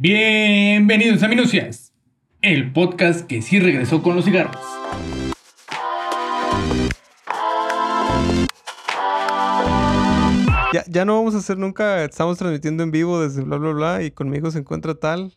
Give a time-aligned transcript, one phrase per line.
[0.00, 1.92] Bienvenidos a Minucias,
[2.40, 4.56] el podcast que sí regresó con los cigarros.
[10.72, 14.02] Ya, ya no vamos a hacer nunca, estamos transmitiendo en vivo desde bla bla bla
[14.02, 15.34] y conmigo se encuentra tal,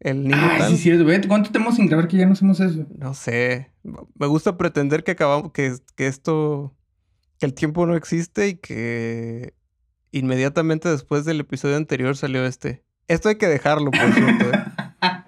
[0.00, 0.70] el niño Ah, tal.
[0.72, 1.04] sí, cierto.
[1.04, 2.86] Ve, ¿Cuánto tenemos sin grabar que ya no hacemos eso?
[2.96, 6.74] No sé, me gusta pretender que acabamos, que, que esto,
[7.38, 9.52] que el tiempo no existe y que
[10.12, 12.82] inmediatamente después del episodio anterior salió este.
[13.08, 14.50] Esto hay que dejarlo, por cierto.
[14.50, 14.64] ¿eh?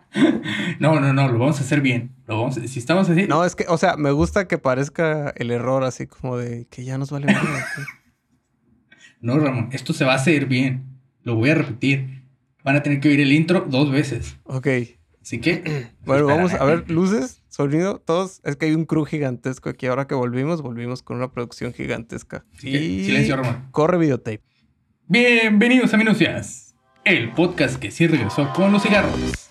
[0.80, 2.14] No, no, no, lo vamos a hacer bien.
[2.26, 3.26] Lo vamos a- si estamos así.
[3.26, 6.84] No, es que, o sea, me gusta que parezca el error así como de que
[6.84, 7.34] ya nos vale ¿qué?
[9.20, 10.84] No, Ramón, esto se va a hacer bien.
[11.22, 12.22] Lo voy a repetir.
[12.64, 14.36] Van a tener que oír el intro dos veces.
[14.44, 14.68] Ok,
[15.20, 15.88] Así que.
[16.06, 18.40] bueno, vamos a espera, ver, luces, sonido, todos.
[18.44, 19.86] Es que hay un crew gigantesco aquí.
[19.86, 22.44] Ahora que volvimos, volvimos con una producción gigantesca.
[22.58, 23.68] Que, Y silencio, Ramón.
[23.70, 24.40] corre videotape.
[25.08, 26.65] Bienvenidos a Minucias,
[27.06, 29.48] el podcast que sí regresó con los cigarros.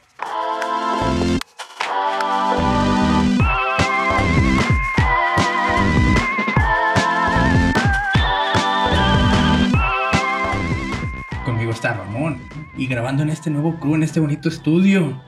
[11.46, 12.42] Conmigo está Ramón
[12.76, 15.22] y grabando en este nuevo crew, en este bonito estudio.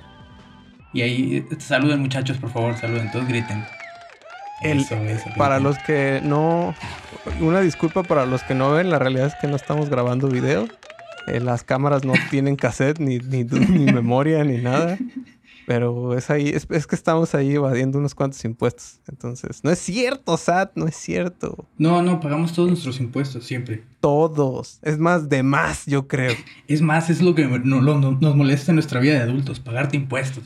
[0.94, 3.64] Y ahí eh, saluden muchachos, por favor, saluden, todos griten.
[4.62, 6.74] El- Eso, eso, Para los que no.
[7.40, 10.68] Una disculpa para los que no ven, la realidad es que no estamos grabando video.
[11.28, 14.98] Eh, las cámaras no tienen cassette, ni, ni, ni memoria, ni nada.
[15.66, 19.02] Pero es ahí, es, es que estamos ahí evadiendo unos cuantos impuestos.
[19.10, 21.68] Entonces, no es cierto, Sat, no es cierto.
[21.78, 23.84] No, no, pagamos todos nuestros impuestos siempre.
[24.00, 24.80] Todos.
[24.82, 26.34] Es más, de más, yo creo.
[26.70, 29.60] Es más, es lo que no- lo- no- nos molesta en nuestra vida de adultos,
[29.60, 30.46] pagarte impuestos.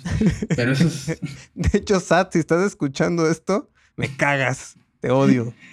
[0.55, 1.19] Pero eso es...
[1.53, 4.75] De hecho, Sat, si estás escuchando esto, me cagas.
[5.01, 5.53] Te odio.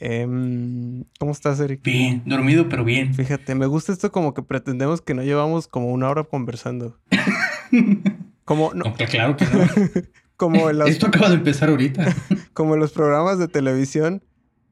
[0.00, 1.82] Em, ¿Cómo estás, Eric?
[1.82, 3.14] Bien, dormido, pero bien.
[3.14, 6.98] Fíjate, me gusta esto como que pretendemos que no llevamos como una hora conversando.
[8.44, 9.60] Como, no, No, claro que no.
[10.36, 12.16] como, en los, Esto acaba de empezar ahorita.
[12.52, 14.24] como en los programas de televisión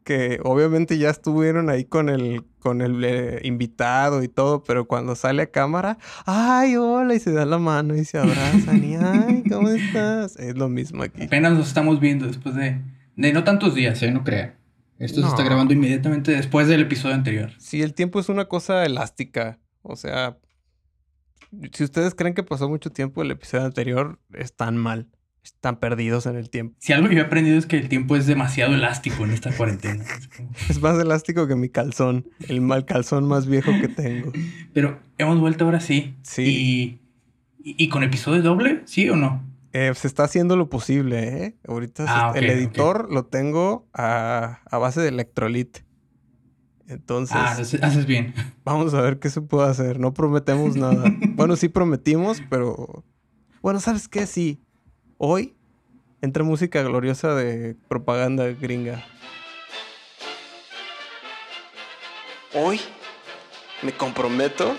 [0.02, 5.14] que obviamente ya estuvieron ahí con el, con el eh, invitado y todo, pero cuando
[5.14, 7.14] sale a cámara, ¡ay, hola!
[7.14, 10.36] Y se dan la mano y se abrazan y ¡ay, ¿cómo estás?
[10.36, 11.22] Es lo mismo aquí.
[11.22, 12.80] Apenas nos estamos viendo después de...
[13.14, 14.10] De no tantos días, ¿eh?
[14.10, 14.57] No crea.
[14.98, 15.26] Esto No.
[15.28, 17.52] se está grabando inmediatamente después del episodio anterior.
[17.58, 19.58] Sí, el tiempo es una cosa elástica.
[19.82, 20.38] O sea,
[21.72, 25.06] si ustedes creen que pasó mucho tiempo el episodio anterior, están mal.
[25.44, 26.76] Están perdidos en el tiempo.
[26.78, 30.04] Si algo yo he aprendido es que el tiempo es demasiado elástico en esta cuarentena.
[30.68, 32.28] Es más elástico que mi calzón.
[32.48, 34.32] El mal calzón más viejo que tengo.
[34.74, 36.16] Pero hemos vuelto ahora sí.
[36.22, 36.42] Sí.
[37.62, 39.42] Y, y, y con episodio doble, ¿sí o no?
[39.80, 41.56] Eh, se está haciendo lo posible, ¿eh?
[41.68, 45.78] Ahorita Ah, el editor lo tengo a, a base de electrolit.
[46.88, 48.34] Entonces, Ah, haces, haces bien.
[48.64, 50.00] vamos a ver qué se puede hacer.
[50.00, 51.04] No prometemos nada.
[51.36, 53.04] bueno, sí prometimos, pero...
[53.62, 54.26] Bueno, ¿sabes qué?
[54.26, 54.60] Sí.
[55.16, 55.54] Hoy
[56.22, 59.04] entra música gloriosa de propaganda gringa.
[62.52, 62.80] Hoy
[63.82, 64.74] me comprometo.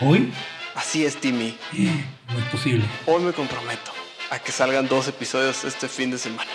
[0.00, 0.32] ¿Hoy?
[0.76, 1.58] Así es, Timmy.
[2.30, 2.84] No es posible.
[3.06, 3.90] Hoy me comprometo
[4.30, 6.50] a que salgan dos episodios este fin de semana.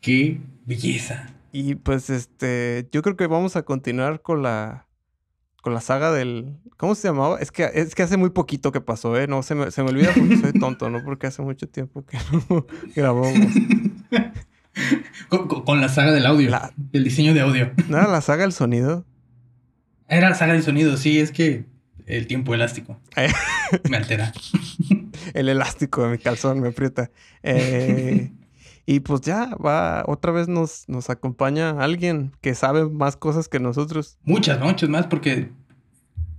[0.00, 1.28] ¡Qué belleza!
[1.52, 4.86] Y pues este, yo creo que vamos a continuar con la
[5.62, 7.38] con la saga del ¿cómo se llamaba?
[7.38, 9.90] Es que es que hace muy poquito que pasó, eh, no se me, se me
[9.90, 12.16] olvida porque soy tonto, no porque hace mucho tiempo que
[12.48, 12.66] no
[12.96, 13.34] grabamos.
[15.28, 16.48] Con, la saga del audio.
[16.48, 17.72] La- El diseño de audio.
[17.88, 19.04] ¿No era la saga del sonido?
[20.08, 21.66] Era la saga del sonido, sí, es que
[22.06, 23.28] el tiempo elástico Eh.
[23.90, 24.32] me altera.
[25.34, 27.10] El elástico de mi calzón me aprieta.
[27.42, 28.32] Eh,
[28.86, 33.60] y pues ya va, otra vez nos, nos acompaña alguien que sabe más cosas que
[33.60, 34.18] nosotros.
[34.24, 35.50] Muchas, muchas más, porque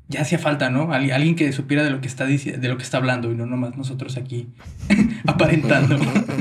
[0.07, 0.91] ya hacía falta, ¿no?
[0.91, 3.45] Alguien, alguien que supiera de lo que está de lo que está hablando y no
[3.45, 4.49] nomás nosotros aquí
[5.25, 5.97] aparentando.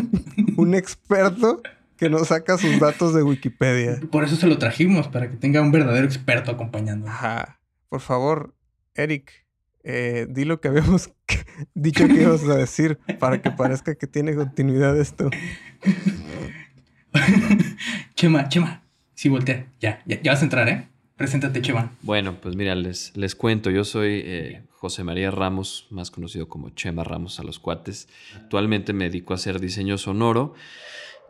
[0.57, 1.63] Un experto
[1.97, 4.01] que nos saca sus datos de Wikipedia.
[4.11, 7.07] Por eso se lo trajimos, para que tenga un verdadero experto acompañando.
[7.07, 7.61] Ajá.
[7.91, 8.55] Por favor,
[8.95, 9.47] Eric,
[9.85, 11.11] eh, di lo que habíamos
[11.75, 15.31] dicho que ibas a decir para que parezca que tiene continuidad esto.
[18.15, 18.83] Chema, Chema,
[19.15, 19.67] sí, voltea.
[19.81, 20.89] Ya, ya, ya vas a entrar, ¿eh?
[21.17, 21.93] Preséntate, Chema.
[22.03, 26.71] Bueno, pues mira, les, les cuento, yo soy eh, José María Ramos, más conocido como
[26.71, 28.09] Chema Ramos a los cuates.
[28.37, 30.55] Actualmente me dedico a hacer diseño sonoro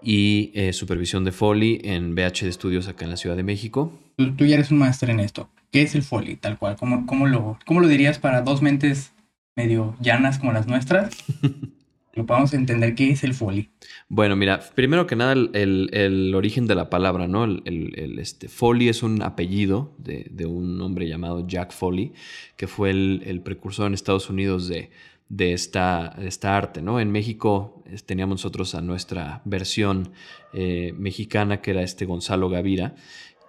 [0.02, 3.92] y eh, supervisión de Foley en BH Studios acá en la Ciudad de México.
[4.16, 5.48] Tú, tú ya eres un máster en esto.
[5.72, 6.76] ¿Qué es el Foley, tal cual?
[6.76, 9.12] ¿Cómo, cómo, lo, ¿Cómo lo dirías para dos mentes
[9.60, 11.14] medio llanas como las nuestras?
[12.14, 13.70] lo podamos entender qué es el Foley.
[14.08, 17.44] Bueno, mira, primero que nada el, origen de la palabra, ¿no?
[17.44, 22.12] El, este, Foley es un apellido de, un hombre llamado Jack Foley,
[22.56, 24.90] que fue el, precursor en Estados Unidos de,
[25.28, 27.00] de esta, esta, arte, ¿no?
[27.00, 30.10] En México teníamos nosotros a nuestra versión
[30.52, 32.94] eh, mexicana, que era este Gonzalo Gavira,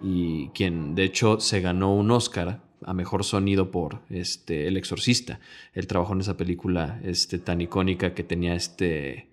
[0.00, 5.40] y quien de hecho se ganó un Oscar a mejor sonido por este, El Exorcista.
[5.74, 9.28] Él trabajó en esa película este, tan icónica que tenía este,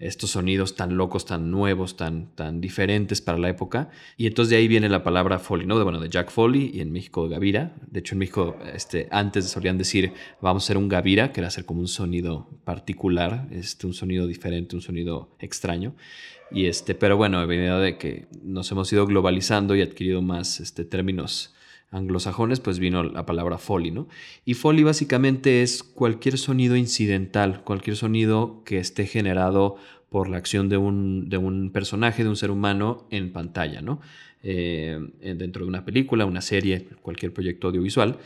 [0.00, 3.90] estos sonidos tan locos, tan nuevos, tan, tan diferentes para la época.
[4.16, 5.76] Y entonces de ahí viene la palabra Foley, ¿no?
[5.76, 7.74] De, bueno, de Jack Foley y en México Gavira.
[7.90, 11.48] De hecho, en México este, antes solían decir vamos a hacer un Gavira, que era
[11.48, 15.94] hacer como un sonido particular, este, un sonido diferente, un sonido extraño.
[16.50, 20.84] Y este, pero bueno, a de que nos hemos ido globalizando y adquirido más este,
[20.84, 21.54] términos
[21.90, 24.08] anglosajones, pues vino la palabra Foley, ¿no?
[24.44, 29.76] Y Foley básicamente es cualquier sonido incidental, cualquier sonido que esté generado
[30.08, 34.00] por la acción de un, de un personaje, de un ser humano en pantalla, ¿no?
[34.42, 38.18] Eh, dentro de una película, una serie, cualquier proyecto audiovisual.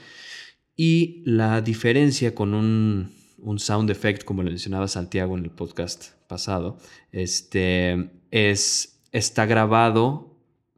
[0.77, 6.13] Y la diferencia con un, un sound effect, como le mencionaba Santiago en el podcast
[6.27, 6.79] pasado,
[7.13, 10.34] este, es, está grabado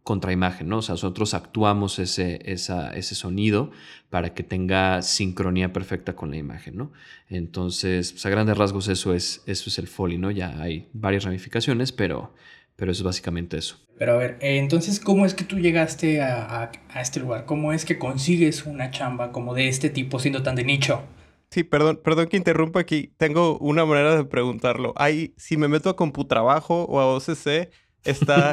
[0.06, 0.78] contra imagen, ¿no?
[0.78, 3.72] O sea, nosotros actuamos ese, ese sonido
[4.08, 6.92] para que tenga sincronía perfecta con la imagen, ¿no?
[7.28, 10.30] Entonces, pues, a grandes rasgos eso es, eso es el Foley, ¿no?
[10.30, 12.32] Ya hay varias ramificaciones, pero,
[12.76, 13.84] pero es básicamente eso.
[13.98, 17.44] Pero a ver, eh, entonces, ¿cómo es que tú llegaste a, a, este lugar?
[17.44, 21.02] ¿Cómo es que consigues una chamba como de este tipo siendo tan de nicho?
[21.50, 23.10] Sí, perdón, perdón que interrumpa aquí.
[23.16, 24.92] Tengo una manera de preguntarlo.
[24.94, 27.70] Hay, si me meto a Computrabajo o a OCC,
[28.06, 28.52] está,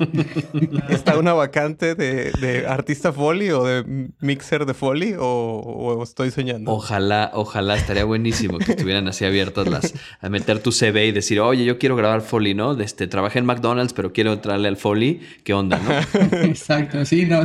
[0.89, 6.71] está una vacante de, artista Foley o de mixer de Foley o, estoy soñando.
[6.71, 11.39] Ojalá, ojalá, estaría buenísimo que estuvieran así abiertas las, a meter tu CV y decir,
[11.39, 12.79] oye, yo quiero grabar Foley, ¿no?
[12.79, 16.37] Este, trabajé en McDonald's, pero quiero entrarle al Foley, ¿qué onda, no?
[16.43, 17.43] Exacto, sí, no,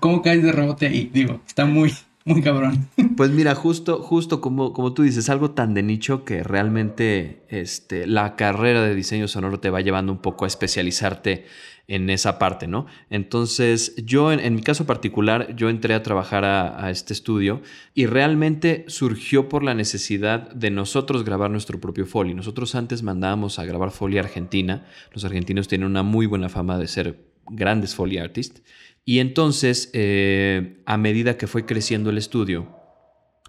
[0.00, 1.10] ¿cómo caes de rebote ahí?
[1.12, 1.92] Digo, está muy,
[2.24, 2.88] muy cabrón.
[3.16, 8.08] Pues mira, justo, justo como, como tú dices, algo tan de nicho que realmente este,
[8.08, 11.44] la carrera de diseño sonoro te va llevando un poco a especializarte
[11.86, 12.86] en esa parte, ¿no?
[13.10, 17.60] Entonces, yo en, mi caso particular, yo entré a trabajar a, este estudio
[17.94, 22.34] y realmente surgió por la necesidad de nosotros grabar nuestro propio foley.
[22.34, 24.86] Nosotros antes mandábamos a grabar foley a Argentina.
[25.12, 27.18] Los argentinos tienen una muy buena fama de ser
[27.50, 28.62] grandes foley artists.
[29.04, 32.74] Y entonces, eh, a medida que fue creciendo el estudio,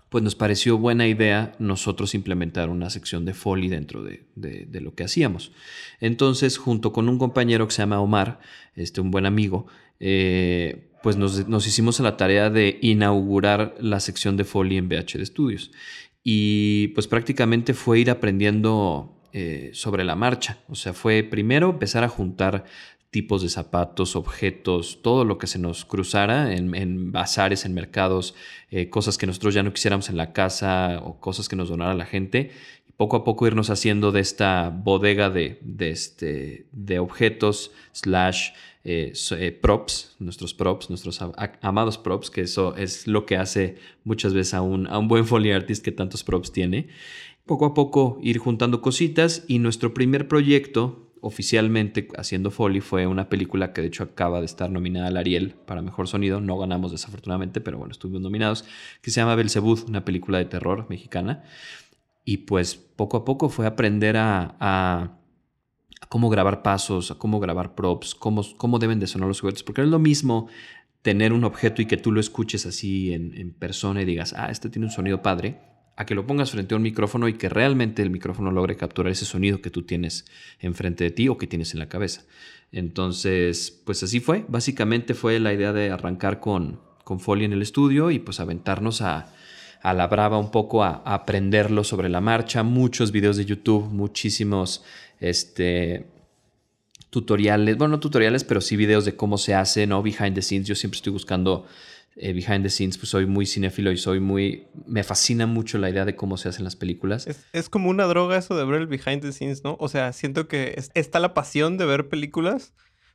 [0.09, 4.25] pues nos pareció buena idea nosotros implementar una sección de Foley dentro de,
[4.79, 5.51] lo que hacíamos.
[5.99, 8.39] Entonces, junto con un compañero que se llama Omar,
[8.75, 9.67] este, un buen amigo,
[9.99, 15.17] eh, pues nos, hicimos a la tarea de inaugurar la sección de Foley en BH
[15.17, 15.71] de Estudios.
[16.23, 20.59] Y pues prácticamente fue ir aprendiendo eh, sobre la marcha.
[20.67, 22.65] O sea, fue primero empezar a juntar
[23.15, 28.35] tipos de zapatos, objetos, todo lo que se nos cruzara en, bazares, en mercados,
[28.71, 31.93] eh, cosas que nosotros ya no quisiéramos en la casa o cosas que nos donara
[31.93, 32.51] la gente.
[32.97, 38.49] Poco a poco irnos haciendo de esta bodega de, este, de objetos slash
[38.83, 41.21] eh, eh, props, nuestros props, nuestros
[41.61, 45.25] amados props, que eso es lo que hace muchas veces a un, a un buen
[45.25, 46.89] foley artist que tantos props tiene.
[47.45, 53.29] Poco a poco ir juntando cositas y nuestro primer proyecto oficialmente haciendo Foley fue una
[53.29, 56.39] película que de hecho acaba de estar nominada al Ariel para Mejor Sonido.
[56.39, 58.63] No ganamos desafortunadamente, pero bueno, estuvimos nominados.
[59.01, 61.43] Que se llama Belzebud, una película de terror mexicana.
[62.25, 65.17] Y pues poco a poco fue aprender a,
[66.09, 69.63] cómo grabar pasos, a cómo grabar props, cómo, cómo deben de sonar los juguetes.
[69.63, 70.47] Porque no es lo mismo
[71.01, 74.51] tener un objeto y que tú lo escuches así en, en persona y digas, ah,
[74.51, 77.49] este tiene un sonido padre a que lo pongas frente a un micrófono y que
[77.49, 80.25] realmente el micrófono logre capturar ese sonido que tú tienes
[80.59, 82.25] enfrente de ti o que tienes en la cabeza.
[82.71, 84.45] Entonces, pues así fue.
[84.47, 89.01] Básicamente fue la idea de arrancar con, con Foley en el estudio y pues aventarnos
[89.01, 89.33] a,
[89.81, 92.63] a la brava un poco a, aprenderlo sobre la marcha.
[92.63, 94.83] Muchos videos de YouTube, muchísimos
[95.19, 96.07] este,
[97.09, 100.01] tutoriales, bueno, no tutoriales, pero sí videos de cómo se hace, ¿no?
[100.01, 100.67] Behind the scenes.
[100.67, 101.67] Yo siempre estoy buscando
[102.17, 104.67] eh, behind the scenes, pues soy muy cinéfilo y soy muy...
[104.85, 107.27] Me fascina mucho la idea de cómo se hacen las películas.
[107.51, 109.75] Es, como una droga eso de ver el behind the scenes, ¿no?
[109.79, 112.73] O sea, siento que está la pasión de ver películas,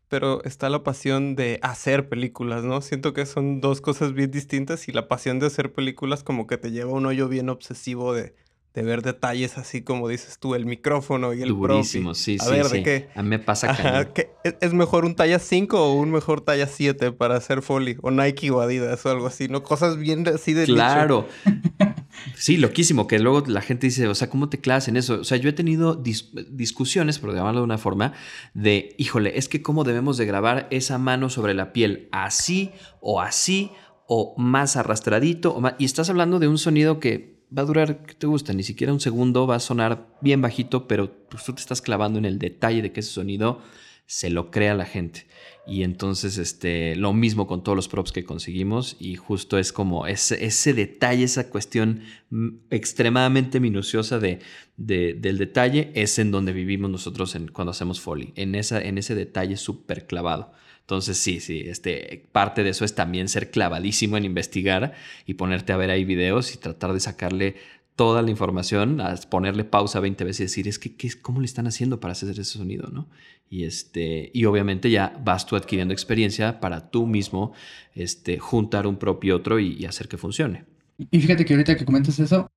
[0.08, 2.82] pero está la pasión de hacer películas, ¿no?
[2.82, 6.58] Siento que son dos cosas bien distintas y la pasión de hacer películas como que
[6.58, 8.34] te lleva a un hoyo bien obsesivo de
[8.74, 12.50] de ver detalles así como dices tú, el micrófono y el Durísimo, sí, a sí,
[12.50, 12.76] ver, sí.
[12.78, 13.08] ¿de qué?
[13.14, 17.12] A mí me pasa que ¿Es mejor un talla 5 o un mejor talla 7
[17.12, 17.96] para hacer Foley?
[18.02, 19.62] O Nike o Adidas o algo así, ¿no?
[19.62, 21.26] Cosas bien así de Claro.
[22.34, 25.20] Sí, loquísimo, que luego la gente dice, o sea, ¿cómo te clavas en eso?
[25.20, 28.12] O sea, yo he tenido discusiones, por llamarlo de una forma,
[28.52, 33.20] de, híjole, es que cómo debemos de grabar esa mano sobre la piel, así o
[33.20, 33.70] así
[34.06, 38.14] o más arrastradito, o y estás hablando de un sonido que va a durar, ¿qué
[38.14, 38.52] te gusta?
[38.52, 42.18] Ni siquiera un segundo, va a sonar bien bajito, pero pues, tú te estás clavando
[42.18, 43.60] en el detalle de que ese sonido
[44.06, 45.26] se lo crea la gente.
[45.66, 48.96] Y entonces, este, lo mismo con todos los props que conseguimos.
[48.98, 54.40] Y justo es como ese, ese detalle, esa cuestión mm, extremadamente minuciosa de,
[54.76, 58.32] del detalle, es en donde vivimos nosotros en, cuando hacemos Foley.
[58.34, 60.52] En, esa, en ese detalle súper clavado.
[60.90, 64.92] Entonces, sí, sí, este, parte de eso es también ser clavadísimo en investigar
[65.24, 67.54] y ponerte a ver ahí videos y tratar de sacarle
[67.94, 71.46] toda la información, a ponerle pausa 20 veces y decir, es que, ¿qué, ¿cómo le
[71.46, 72.88] están haciendo para hacer ese sonido?
[72.92, 73.08] ¿no?
[73.48, 77.52] Y, este, y obviamente ya vas tú adquiriendo experiencia para tú mismo
[77.94, 80.64] este, juntar un propio otro y, hacer que funcione.
[80.98, 82.50] Y fíjate que ahorita que comentas eso,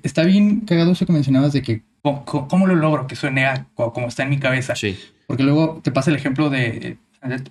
[0.00, 4.22] está bien cagado eso que mencionabas de que cómo, lo logro que suene como está
[4.22, 4.76] en mi cabeza.
[4.76, 4.96] Sí.
[5.26, 6.96] Porque luego te pasa el ejemplo de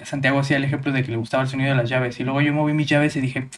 [0.04, 2.42] Santiago hacía el ejemplo de que le gustaba el sonido de las llaves y luego
[2.42, 3.50] yo moví mis llaves y dije,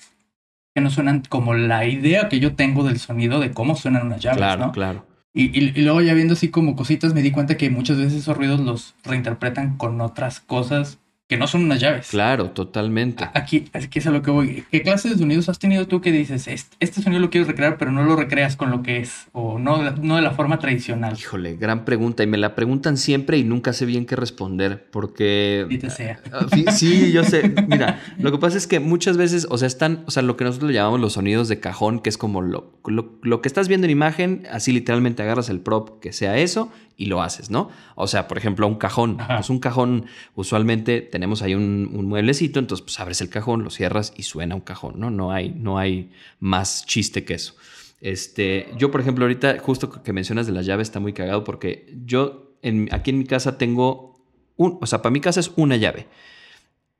[0.73, 4.21] que no suenan como la idea que yo tengo del sonido de cómo suenan unas
[4.21, 4.71] llaves, claro, ¿no?
[4.71, 8.13] Claro, y, y, luego ya viendo así como cositas me di cuenta que muchas veces
[8.15, 10.99] esos ruidos los reinterpretan con otras cosas
[11.31, 12.09] que no son unas llaves.
[12.09, 13.23] Claro, totalmente.
[13.33, 14.65] Aquí, aquí es a lo que voy.
[14.69, 17.93] ¿Qué clase de sonidos has tenido tú que dices, este, sonido lo quiero recrear, pero
[17.93, 21.15] no lo recreas con lo que es, o no, no de la forma tradicional?
[21.17, 22.21] Híjole, gran pregunta.
[22.23, 25.67] Y me la preguntan siempre y nunca sé bien qué responder, porque...
[25.69, 26.19] Sí, sea.
[26.33, 27.53] Ah, sí, yo sé.
[27.65, 30.43] Mira, lo que pasa es que muchas veces, o sea, están, o sea, lo que
[30.43, 33.85] nosotros le llamamos los sonidos de cajón, que es como lo, lo que estás viendo
[33.85, 37.71] en imagen, así literalmente agarras el prop que sea eso y lo haces, ¿no?
[37.95, 39.17] O sea, por ejemplo, un cajón.
[39.27, 40.05] Pues un cajón,
[40.35, 44.61] usualmente tenemos ahí un, mueblecito, entonces pues abres el cajón, lo cierras y suena un
[44.61, 45.09] cajón, ¿no?
[45.09, 47.55] No hay, no hay más chiste que eso.
[48.01, 51.91] Este, yo, por ejemplo, ahorita, justo que mencionas de las llaves, está muy cagado porque
[52.05, 54.23] yo en, aquí en mi casa tengo
[54.57, 56.05] un, o sea, para mi casa es una llave.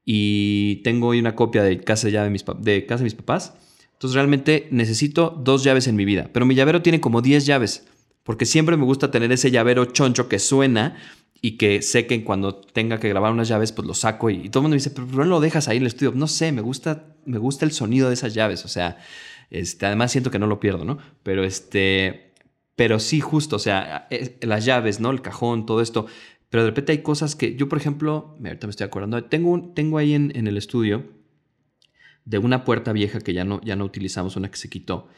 [0.03, 3.13] Y tengo ahí una copia de casa de llave de, mis, de casa de mis
[3.13, 3.53] papás.
[3.93, 6.31] Entonces realmente necesito dos llaves en mi vida.
[6.33, 7.85] Pero mi llavero tiene como 10 llaves.
[8.31, 10.95] Porque siempre me gusta tener ese llavero choncho que suena
[11.41, 14.61] y que sé que cuando tenga que grabar unas llaves, pues lo saco y, todo
[14.61, 16.13] el mundo me dice, pero ¿por qué no lo dejas ahí en el estudio?
[16.15, 18.63] No sé, me gusta, me gusta el sonido de esas llaves.
[18.63, 18.99] O sea,
[19.49, 20.97] este, además siento que no lo pierdo, ¿no?
[21.23, 22.31] Pero este,
[22.77, 25.11] pero sí, justo, o sea, eh, las llaves, ¿no?
[25.11, 26.05] El cajón, todo esto.
[26.49, 29.97] Pero de repente hay cosas que yo, por ejemplo, ahorita me estoy acordando, tengo, tengo
[29.97, 31.03] ahí en, en el estudio
[32.23, 35.09] de una puerta vieja que ya no, ya no utilizamos, una que se quitó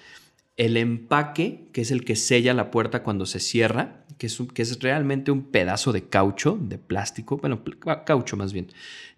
[0.57, 4.62] el empaque, que es el que sella la puerta cuando se cierra, que es, que
[4.62, 7.62] es realmente un pedazo de caucho, de plástico, bueno,
[8.05, 8.67] caucho más bien.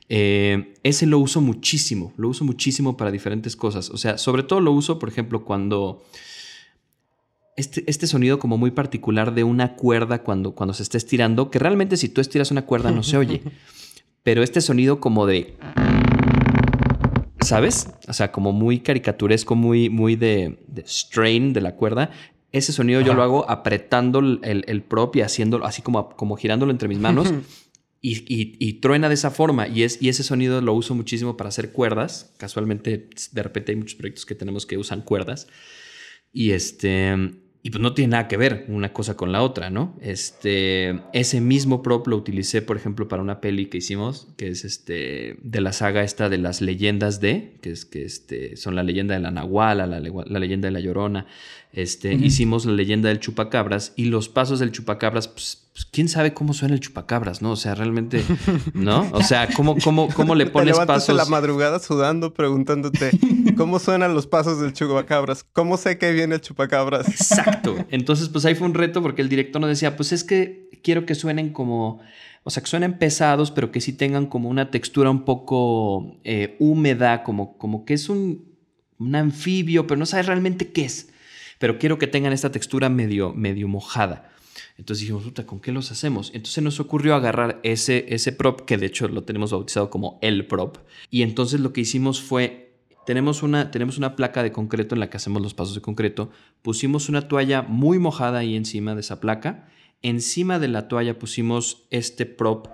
[0.07, 3.89] Eh, ese lo uso muchísimo, lo uso muchísimo para diferentes cosas.
[3.89, 6.03] O sea, sobre todo lo uso, por ejemplo, cuando...
[7.57, 11.57] Este, este sonido como muy particular de una cuerda cuando, cuando se está estirando, que
[11.57, 13.43] realmente si tú estiras una cuerda no se oye,
[14.23, 15.55] pero este sonido como de
[17.45, 17.87] ¿sabes?
[18.07, 22.11] O sea, como muy caricaturesco, muy, muy de, strain de la cuerda.
[22.51, 26.87] Ese sonido yo lo hago apretando el, prop y haciéndolo así como, como girándolo entre
[26.87, 27.33] mis manos.
[28.01, 29.67] y, truena de esa forma.
[29.67, 32.33] Y, es, y ese sonido lo uso muchísimo para hacer cuerdas.
[32.37, 35.47] Casualmente, de repente hay muchos proyectos que tenemos que usan cuerdas.
[36.31, 37.44] Y este.
[37.65, 39.95] Y pues no tiene nada que ver una cosa con la otra, ¿no?
[39.99, 44.63] Este, ese mismo prop lo utilicé, por ejemplo, para una peli que hicimos, que es
[44.65, 48.83] este, de la saga esta de las leyendas de, que es que este, son la
[48.83, 51.25] leyenda de la Nahuala, la, la leyenda de la Llorona.
[51.73, 56.35] Este, Hicimos la leyenda del chupacabras y los pasos del chupacabras, pues, pues, quién sabe
[56.35, 57.49] cómo suena el chupacabras, ¿no?
[57.51, 58.23] O sea, realmente,
[58.75, 59.09] ¿no?
[59.11, 61.17] O sea, ¿cómo, cómo, cómo le pones Te pasos?
[61.17, 63.09] la madrugada sudando, preguntándote
[63.57, 67.07] cómo suenan los pasos del chupacabras, cómo sé que viene el chupacabras.
[67.07, 67.75] Exacto.
[67.89, 71.05] Entonces, pues ahí fue un reto porque el director nos decía, pues es que quiero
[71.05, 72.01] que suenen como,
[72.43, 76.55] o sea, que suenen pesados, pero que sí tengan como una textura un poco eh,
[76.59, 78.55] húmeda, como, como que es un,
[78.97, 81.09] un anfibio, pero no sabes realmente qué es
[81.59, 84.31] pero quiero que tengan esta textura medio, medio mojada.
[84.77, 86.31] Entonces dijimos, puta, ¿con qué los hacemos?
[86.33, 90.47] Entonces nos ocurrió agarrar ese, ese prop, que de hecho lo tenemos bautizado como el
[90.47, 90.77] prop,
[91.09, 92.64] y entonces lo que hicimos fue,
[93.05, 96.31] tenemos una, tenemos una placa de concreto en la que hacemos los pasos de concreto,
[96.61, 99.67] pusimos una toalla muy mojada ahí encima de esa placa,
[100.01, 102.67] encima de la toalla pusimos este prop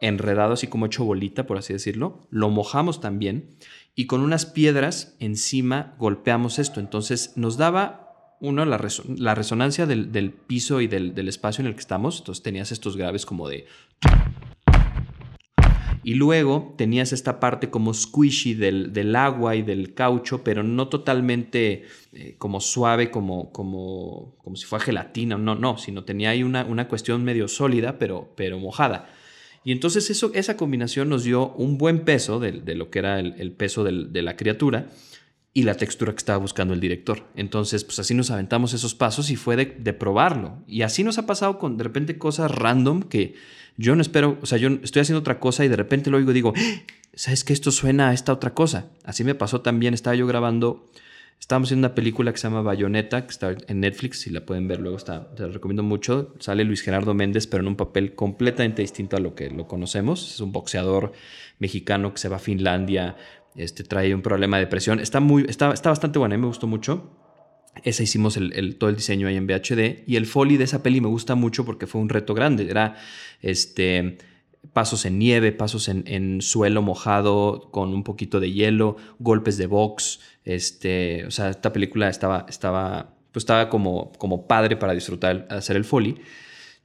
[0.00, 3.56] enredado así como hecho bolita, por así decirlo, lo mojamos también
[3.94, 8.06] y con unas piedras encima golpeamos esto, entonces nos daba
[8.40, 8.78] uno, la,
[9.16, 12.18] la resonancia del, piso y del, espacio en el que estamos.
[12.18, 13.66] Entonces tenías estos graves como de...
[16.06, 20.86] Y luego tenías esta parte como squishy del, del agua y del caucho, pero no
[20.86, 21.82] totalmente
[22.12, 26.64] eh, como suave, como, como, como si fuera gelatina, no, no, sino tenía ahí una,
[26.64, 29.10] una cuestión medio sólida, pero, pero mojada.
[29.64, 33.50] Y entonces eso, esa combinación nos dio un buen peso de, lo que era el,
[33.50, 34.86] peso de la criatura
[35.56, 37.24] y la textura que estaba buscando el director.
[37.34, 40.58] Entonces, pues así nos aventamos esos pasos y fue de, probarlo.
[40.66, 43.32] Y así nos ha pasado con de repente cosas random que
[43.78, 46.30] yo no espero, o sea, yo estoy haciendo otra cosa y de repente lo oigo
[46.30, 46.82] y digo, ¡Ah!
[47.14, 48.90] ¿sabes que esto suena a esta otra cosa?
[49.02, 50.90] Así me pasó también, estaba yo grabando,
[51.40, 54.68] estábamos haciendo una película que se llama Bayonetta, que está en Netflix, si la pueden
[54.68, 56.34] ver luego, está, te la recomiendo mucho.
[56.38, 60.34] Sale Luis Gerardo Méndez, pero en un papel completamente distinto a lo que lo conocemos.
[60.34, 61.12] Es un boxeador
[61.58, 63.16] mexicano que se va a Finlandia,
[63.56, 65.00] este, trae un problema de presión.
[65.00, 67.10] Está, muy, está, está bastante buena, me gustó mucho.
[67.84, 70.04] Esa hicimos el, todo el diseño ahí en VHD.
[70.06, 72.70] Y el foley de esa peli me gusta mucho porque fue un reto grande.
[72.70, 72.96] Era
[73.42, 74.18] este,
[74.72, 79.66] pasos en nieve, pasos en, en, suelo mojado con un poquito de hielo, golpes de
[79.66, 80.20] box.
[80.44, 85.76] Este, o sea, esta película estaba, estaba, pues estaba como, como padre para disfrutar hacer
[85.76, 86.16] el foley.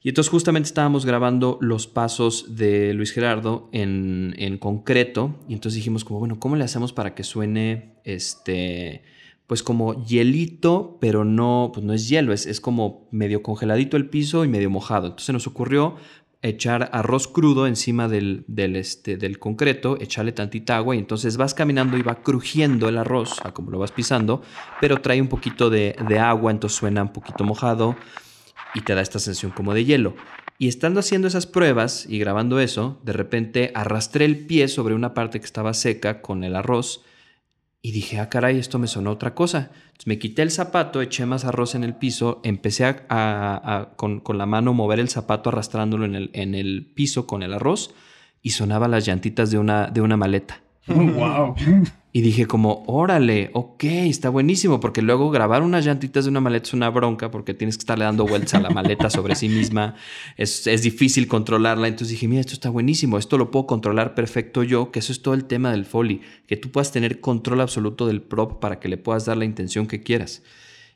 [0.02, 5.38] Y entonces justamente estábamos grabando los pasos de Luis Gerardo en, en concreto.
[5.48, 9.02] Y entonces dijimos como, bueno, ¿cómo le hacemos para que suene este
[9.46, 14.08] pues como hielito, pero no, pues no es hielo, es, es como medio congeladito el
[14.08, 15.08] piso y medio mojado.
[15.08, 15.96] Entonces nos ocurrió
[16.42, 21.54] echar arroz crudo encima del, del, este, del concreto, echarle tantita agua y entonces vas
[21.54, 24.42] caminando y va crujiendo el arroz, a como lo vas pisando,
[24.80, 27.96] pero trae un poquito de, de agua, entonces suena un poquito mojado
[28.74, 30.14] y te da esta sensación como de hielo.
[30.58, 35.14] Y estando haciendo esas pruebas y grabando eso, de repente arrastré el pie sobre una
[35.14, 37.04] parte que estaba seca con el arroz
[37.84, 39.72] y dije, ah, caray, esto me sonó otra cosa.
[39.86, 44.46] Entonces me quité el zapato, eché más arroz en el piso, empecé a, con, la
[44.46, 47.92] mano mover el zapato arrastrándolo en el, en el piso con el arroz
[48.40, 50.61] y sonaba las llantitas de una, de una maleta.
[50.86, 51.54] wow.
[52.14, 56.66] Y dije como, órale, ok, está buenísimo, porque luego grabar unas llantitas de una maleta
[56.66, 59.94] es una bronca porque tienes que estarle dando vueltas a la maleta sobre sí misma,
[60.36, 64.62] es, es, difícil controlarla, entonces dije, mira, esto está buenísimo, esto lo puedo controlar perfecto
[64.62, 68.06] yo, que eso es todo el tema del foley, que tú puedas tener control absoluto
[68.06, 70.42] del prop para que le puedas dar la intención que quieras.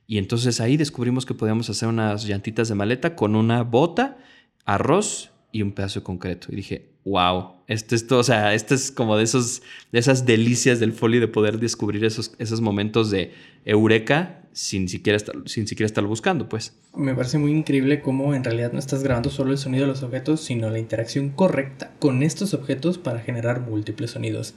[0.06, 4.18] Y entonces ahí descubrimos que podíamos hacer unas llantitas de maleta con una bota,
[4.66, 6.48] arroz y un pedazo de concreto.
[6.50, 10.24] Y dije, wow, esto es todo, o sea, esto es como de, esos, de esas
[10.24, 13.32] delicias del folio de poder descubrir esos, esos momentos de
[13.64, 16.74] eureka sin siquiera, estar, sin siquiera estarlo buscando, pues.
[16.96, 20.02] Me parece muy increíble cómo en realidad no estás grabando solo el sonido de los
[20.02, 24.54] objetos, sino la interacción correcta con estos objetos para generar múltiples sonidos.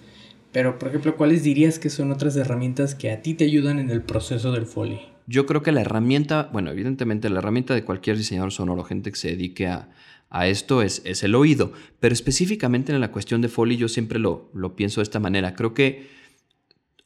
[0.51, 3.89] Pero, por ejemplo, ¿cuáles dirías que son otras herramientas que a ti te ayudan en
[3.89, 5.01] el proceso del foley?
[5.27, 9.17] Yo creo que la herramienta, bueno, evidentemente la herramienta de cualquier diseñador sonoro, gente que
[9.17, 9.89] se dedique a,
[10.29, 11.73] a esto es, es, el oído.
[11.99, 15.55] Pero específicamente en la cuestión de Foley yo siempre lo, lo pienso de esta manera.
[15.55, 16.07] Creo que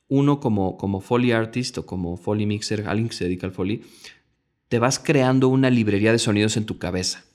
[0.07, 3.81] uno como, como Foley artist o como Foley mixer, alguien que se dedica al Foley,
[4.67, 7.25] te vas creando una librería de sonidos en tu cabeza.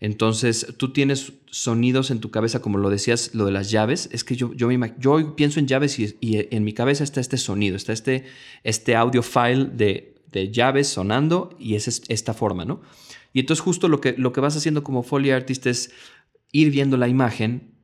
[0.00, 4.08] Entonces, tú tienes sonidos en tu cabeza, como lo decías, lo de las llaves.
[4.10, 7.20] Es que yo, yo, me, yo pienso en llaves y, y, en mi cabeza está
[7.20, 8.24] este sonido, está este,
[8.64, 12.80] este audio file de, de llaves sonando y es esta forma, ¿no?
[13.32, 15.92] Y entonces justo lo que, lo que vas haciendo como Foley Artist es
[16.50, 17.74] ir viendo la imagen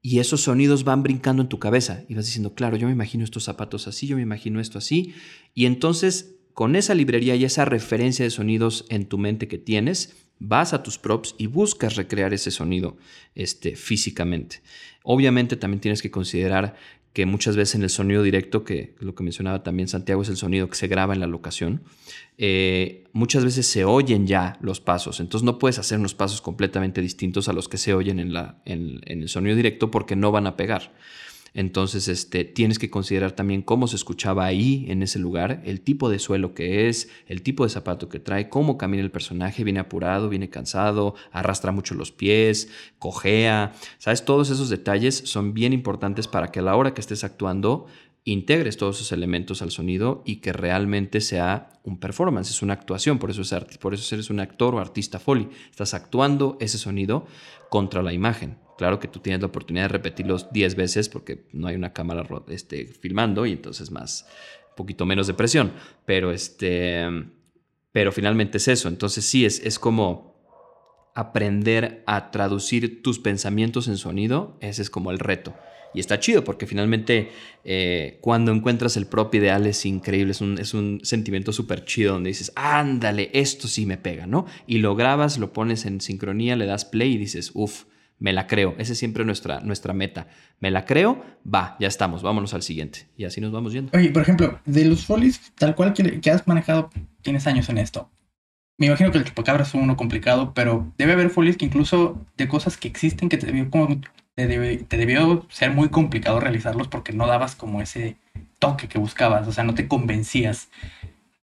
[0.00, 3.24] y esos sonidos van brincando en tu cabeza y vas diciendo, claro, yo me imagino
[3.24, 5.14] estos zapatos así, yo me imagino esto así.
[5.54, 10.16] Y entonces con esa librería y esa referencia de sonidos en tu mente que tienes,
[10.40, 12.96] vas a tus props y buscas recrear ese sonido
[13.36, 14.60] este, físicamente.
[15.04, 16.74] Obviamente también tienes que considerar
[17.12, 20.36] que muchas veces en el sonido directo, que lo que mencionaba también Santiago es el
[20.36, 21.82] sonido que se graba en la locación,
[22.36, 27.00] eh, muchas veces se oyen ya los pasos, entonces no puedes hacer unos pasos completamente
[27.00, 30.30] distintos a los que se oyen en, la, en, en el sonido directo porque no
[30.30, 30.92] van a pegar.
[31.54, 36.08] Entonces, este, tienes que considerar también cómo se escuchaba ahí, en ese lugar, el tipo
[36.08, 39.80] de suelo que es, el tipo de zapato que trae, cómo camina el personaje, viene
[39.80, 43.72] apurado, viene cansado, arrastra mucho los pies, cojea.
[43.98, 44.24] ¿Sabes?
[44.24, 47.86] Todos esos detalles son bien importantes para que a la hora que estés actuando
[48.24, 53.18] integres todos esos elementos al sonido y que realmente sea un performance, es una actuación,
[53.18, 57.26] por eso, es por eso eres un actor o artista foley, estás actuando ese sonido
[57.70, 58.58] contra la imagen.
[58.78, 62.24] Claro que tú tienes la oportunidad de repetirlos 10 veces porque no hay una cámara
[62.46, 64.24] este, filmando y entonces más,
[64.70, 65.72] un poquito menos de presión.
[66.06, 67.04] Pero, este,
[67.90, 68.88] pero finalmente es eso.
[68.88, 70.38] Entonces sí, es, es como
[71.16, 74.56] aprender a traducir tus pensamientos en sonido.
[74.60, 75.56] Ese es como el reto.
[75.92, 77.30] Y está chido porque finalmente
[77.64, 82.12] eh, cuando encuentras el propio ideal es increíble, es un, es un sentimiento súper chido
[82.12, 84.46] donde dices, ándale, esto sí me pega, ¿no?
[84.68, 87.84] Y lo grabas, lo pones en sincronía, le das play y dices, uff,
[88.18, 88.74] Me la creo.
[88.78, 90.26] Esa es siempre nuestra, nuestra meta.
[90.60, 93.06] Me la creo, va, ya estamos, vámonos al siguiente.
[93.16, 93.96] Y así nos vamos yendo.
[93.96, 96.90] Oye, por ejemplo, de los folies, tal cual que, has manejado,
[97.22, 98.10] tienes años en esto.
[98.76, 102.48] Me imagino que el chupacabras es uno complicado, pero debe haber folies que incluso de
[102.48, 104.00] cosas que existen que te debió, como,
[104.34, 108.16] te debió ser muy complicado realizarlos porque no dabas como ese
[108.60, 110.68] toque que buscabas, o sea, no te convencías.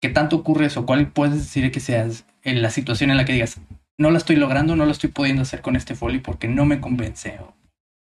[0.02, 0.86] ¿Qué tanto ocurre eso?
[0.86, 3.60] ¿Cuál puedes decir que seas en la situación en la que digas,
[4.00, 6.80] no la estoy logrando, no lo estoy pudiendo hacer con este folio porque no me
[6.80, 7.38] convence?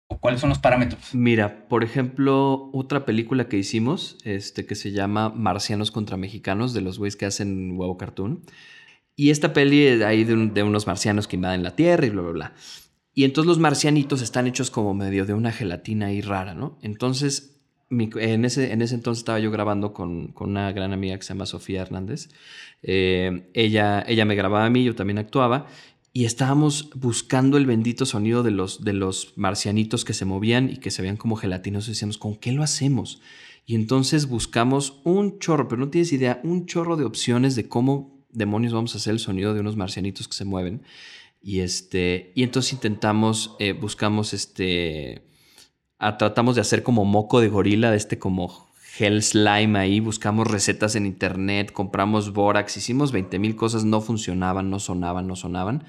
[0.09, 1.15] ¿O, cuáles son los parámetros?
[1.15, 6.81] Mira, por ejemplo, otra película que hicimos, este, que se llama Marcianos contra Mexicanos, de
[6.81, 8.43] los güeyes que hacen huevo cartoon.
[9.15, 12.23] Y esta peli es ahí de, de unos marcianos que invaden la Tierra y bla,
[12.23, 12.55] bla, bla.
[13.15, 16.79] Y entonces los marcianitos están hechos como medio de una gelatina ahí rara, ¿no?
[16.81, 17.52] Entonces
[17.93, 21.47] en, ese, en ese entonces estaba yo grabando con, una gran amiga que se llama
[21.47, 22.31] Sofía Hernández.
[22.83, 25.67] Eh, ella, ella me grababa a mí, yo también actuaba.
[26.15, 30.77] Y estábamos buscando el bendito sonido de los, de los marcianitos que se movían y
[30.77, 31.87] que se veían como gelatinos.
[31.87, 33.21] Y decíamos, ¿con qué lo hacemos?
[33.65, 38.25] Y entonces buscamos un chorro, pero no tienes idea, un chorro de opciones de cómo
[38.31, 40.83] demonios vamos a hacer el sonido de unos marcianitos que se mueven.
[41.43, 45.32] Y, este, y entonces intentamos, eh, buscamos este
[46.19, 50.97] tratamos de hacer como moco de gorila, de este como gel slime ahí, buscamos recetas
[50.97, 55.85] en internet, compramos borax, hicimos 20 mil cosas, no funcionaban, no sonaban, no sonaban.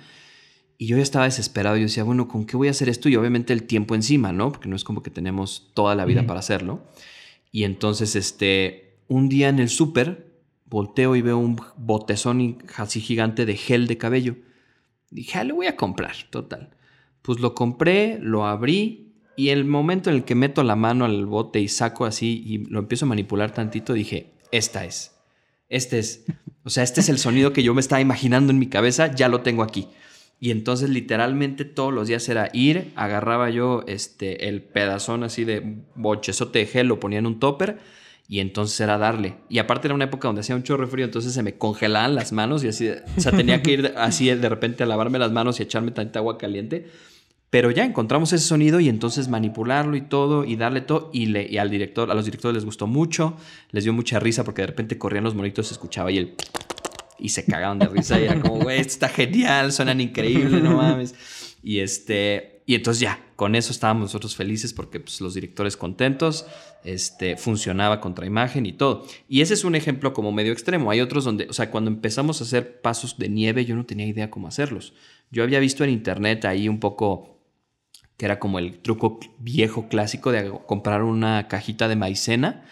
[0.77, 3.09] Y yo ya estaba desesperado, yo decía, bueno, ¿con qué voy a hacer esto?
[3.09, 4.51] Y obviamente el tiempo encima, ¿no?
[4.51, 6.81] Porque no es como que tenemos toda la vida para hacerlo.
[7.51, 10.33] Y entonces, este, un día en el súper,
[10.65, 14.35] volteo y veo un botezón así gigante de gel de cabello.
[15.11, 16.71] Dije, ah, lo voy a comprar, total.
[17.21, 19.02] Pues lo compré, lo abrí,
[19.35, 22.57] y el momento en el que meto la mano al bote y saco así y
[22.69, 25.15] lo empiezo a manipular tantito, dije, esta es.
[25.69, 26.25] Este es.
[26.63, 29.27] O sea, este es el sonido que yo me estaba imaginando en mi cabeza, ya
[29.27, 29.89] lo tengo aquí.
[30.39, 35.77] Y entonces literalmente todos los días era ir, agarraba yo este, el pedazón así de
[35.95, 37.79] bochezote de gel, lo ponía en un topper
[38.27, 39.35] y entonces era darle.
[39.49, 42.15] Y aparte era una época donde hacía un chorro de frío, entonces se me congelaban
[42.15, 45.31] las manos y así, o sea, tenía que ir así de repente a lavarme las
[45.31, 46.87] manos y echarme tanta agua caliente
[47.53, 51.11] pero ya encontramos ese sonido y entonces manipularlo y todo y darle todo.
[51.13, 53.37] Y, le, y al director, a los directores les gustó mucho,
[53.69, 56.33] les dio mucha risa porque de repente corrían los monitos, se escuchaba y el.
[57.19, 60.77] Y se cagaban de risa y era como, güey, esto está genial, suenan increíbles, no
[60.77, 61.13] mames.
[61.61, 62.63] Y este.
[62.65, 66.47] Y entonces ya, con eso estábamos nosotros felices porque pues, los directores contentos,
[66.83, 69.05] este, funcionaba contra imagen y todo.
[69.29, 70.89] Y ese es un ejemplo como medio extremo.
[70.89, 74.07] Hay otros donde, o sea, cuando empezamos a hacer pasos de nieve, yo no tenía
[74.07, 74.93] idea cómo hacerlos.
[75.29, 77.33] Yo había visto en internet ahí un poco
[78.23, 82.63] que era como el truco viejo clásico de comprar una cajita de maicena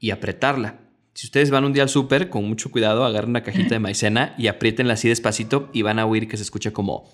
[0.00, 0.80] y apretarla.
[1.14, 4.34] Si ustedes van un día al súper, con mucho cuidado, agarren una cajita de maicena
[4.36, 7.08] y apriétenla así despacito y van a oír que se escucha como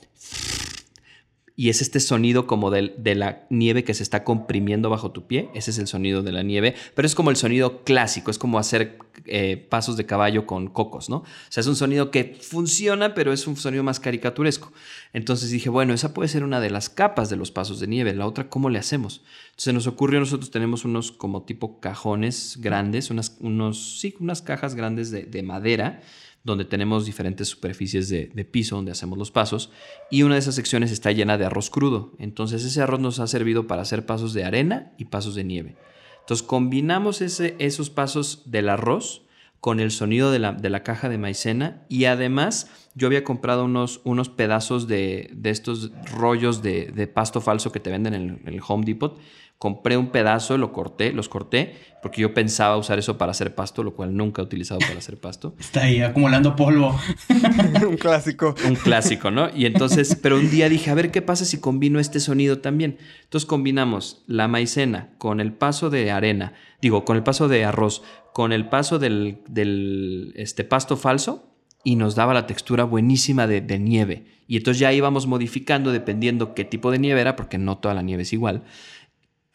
[1.57, 5.27] y es este sonido como de, de, la nieve que se está comprimiendo bajo tu
[5.27, 5.49] pie.
[5.55, 8.59] Ese es el sonido de la nieve, pero es como el sonido clásico, es como
[8.59, 11.17] hacer eh, pasos de caballo con cocos, ¿no?
[11.17, 14.71] O sea, es un sonido que funciona, pero es un sonido más caricaturesco.
[15.15, 18.15] Entonces dije, bueno, esa puede ser una de las capas de los pasos de nieve.
[18.15, 19.23] La otra, ¿cómo le hacemos?
[19.51, 24.75] Entonces nos ocurrió, nosotros tenemos unos como tipo cajones grandes, unas, unos, sí, unas cajas
[24.75, 26.03] grandes de, de madera
[26.47, 29.71] donde tenemos diferentes superficies de, piso donde hacemos los pasos
[30.11, 32.13] y una de esas secciones está llena de arroz crudo.
[32.19, 35.77] Entonces ese arroz nos ha servido para hacer pasos de arena y pasos de nieve.
[36.21, 39.23] Entonces combinamos ese, esos pasos del arroz
[39.61, 44.29] con el sonido de la, caja de maicena y además yo había comprado unos, unos
[44.29, 49.19] pedazos de, estos rollos de, pasto falso que te venden en el Home Depot
[49.59, 53.83] Compré un pedazo, lo corté, los corté, porque yo pensaba usar eso para hacer pasto,
[53.83, 55.55] lo cual nunca he utilizado para hacer pasto.
[55.59, 56.95] Está ahí acumulando polvo.
[57.89, 58.55] un clásico.
[58.67, 59.49] Un clásico, ¿no?
[59.55, 62.99] Y entonces, pero un día dije, a ver qué pasa si combino este sonido también.
[63.25, 68.03] Entonces combinamos la maicena con el paso de arena, digo, con el paso de arroz,
[68.35, 71.51] con el paso del, del este, pasto falso
[71.83, 74.27] y nos daba la textura buenísima de, de nieve.
[74.47, 78.03] Y entonces ya íbamos modificando dependiendo qué tipo de nieve era, porque no toda la
[78.03, 78.63] nieve es igual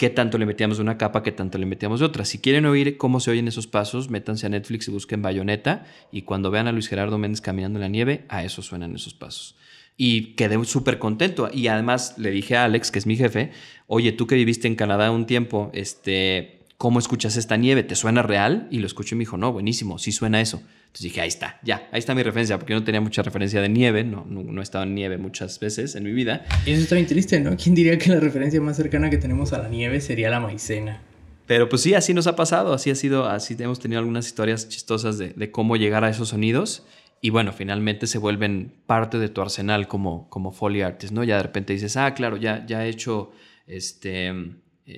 [0.01, 2.25] qué tanto le metíamos de una capa, qué tanto le metíamos de otra.
[2.25, 6.23] Si quieren oír cómo se oyen esos pasos, métanse a Netflix y busquen Bayonetta y
[6.23, 9.55] cuando vean a Luis Gerardo Méndez caminando en la nieve, a eso suenan esos pasos.
[9.97, 11.51] Y quedé súper contento.
[11.53, 13.51] Y además le dije a Alex, que es mi jefe,
[13.85, 17.83] oye, tú que viviste en Canadá un tiempo, este, ¿cómo escuchas esta nieve?
[17.83, 18.67] ¿Te suena real?
[18.71, 20.63] Y lo escuché y me dijo, no, buenísimo, sí suena eso.
[20.87, 23.61] Entonces dije, ahí está, ya, ahí está mi referencia, porque yo no tenía mucha referencia
[23.61, 26.43] de nieve, no, no, he estado en nieve muchas veces en mi vida.
[26.65, 27.55] Y eso está bien triste, ¿no?
[27.55, 31.03] ¿Quién diría que la referencia más cercana que tenemos a la nieve sería la maicena?
[31.45, 34.67] Pero pues sí, así nos ha pasado, así ha sido, así hemos tenido algunas historias
[34.67, 36.87] chistosas de, de cómo llegar a esos sonidos
[37.21, 41.23] y bueno, finalmente se vuelven parte de tu arsenal como, como Foley Artist, ¿no?
[41.23, 43.33] Ya de repente dices, ah, claro, ya, ya he hecho
[43.67, 44.33] este,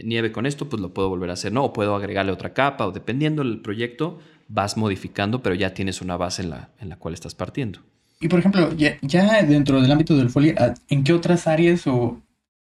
[0.03, 1.63] nieve con esto, pues lo puedo volver a hacer, ¿no?
[1.63, 6.17] O puedo agregarle otra capa, o dependiendo del proyecto, vas modificando, pero ya tienes una
[6.17, 7.79] base en la, en la cual estás partiendo.
[8.19, 11.87] Y por ejemplo, ya, ya dentro del ámbito del Foley, ah, ¿en qué otras áreas
[11.87, 12.21] o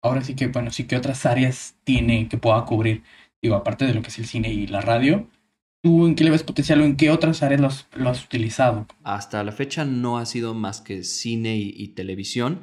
[0.02, 3.02] ahora sí que, bueno, sí que otras áreas tiene que pueda cubrir?
[3.40, 5.26] Digo, aparte de lo que es el cine y la radio,
[5.82, 8.86] ¿Tú en qué le ves potencial o en qué otras áreas lo has, utilizado?
[9.02, 12.60] Hasta la fecha no ha sido más que cine y, televisión,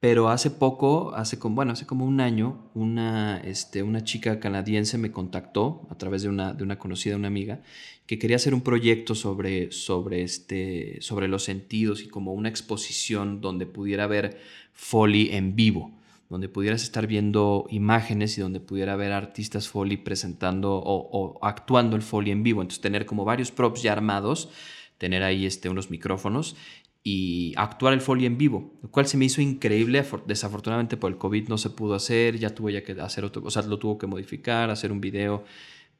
[0.00, 4.96] pero hace poco, hace como, bueno, hace como un año, una, este, una chica canadiense
[4.96, 7.62] me contactó a través de una, de una conocida, una amiga,
[8.06, 13.40] que quería hacer un proyecto sobre, sobre, este, sobre los sentidos y como una exposición
[13.40, 14.38] donde pudiera ver
[14.72, 20.74] Foley en vivo donde pudieras estar viendo imágenes y donde pudiera ver artistas Foley presentando
[20.74, 22.60] o, actuando el Foley en vivo.
[22.60, 24.50] Entonces tener como varios props ya armados,
[24.98, 26.56] tener ahí este, unos micrófonos
[27.02, 30.04] y actuar el Foley en vivo, lo cual se me hizo increíble.
[30.26, 33.50] Desafortunadamente por el COVID no se pudo hacer, ya tuve ya que hacer otro, o
[33.50, 35.44] sea, lo tuvo que modificar, hacer un video.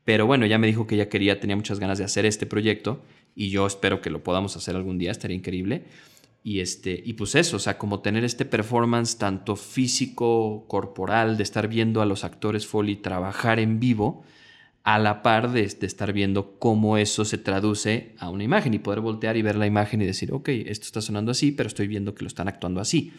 [0.04, 3.02] Pero bueno, ya me dijo que ella quería, tenía muchas ganas de hacer este proyecto
[3.34, 5.84] y yo espero que lo podamos hacer algún día, estaría increíble.
[6.42, 11.42] Y, este, y pues eso, o sea, como tener este performance tanto físico, corporal, de
[11.42, 14.24] estar viendo a los actores Foley trabajar en vivo,
[14.88, 19.00] a la par de, estar viendo cómo eso se traduce a una imagen y poder
[19.00, 22.14] voltear y ver la imagen y decir, ok, esto está sonando así, pero estoy viendo
[22.14, 23.12] que lo están actuando así.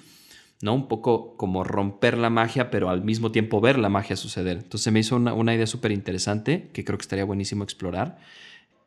[0.63, 0.73] ¿no?
[0.73, 4.57] Un poco como romper la magia, pero al mismo tiempo ver la magia suceder.
[4.57, 8.17] Entonces me hizo una, una idea súper interesante que creo que estaría buenísimo explorar,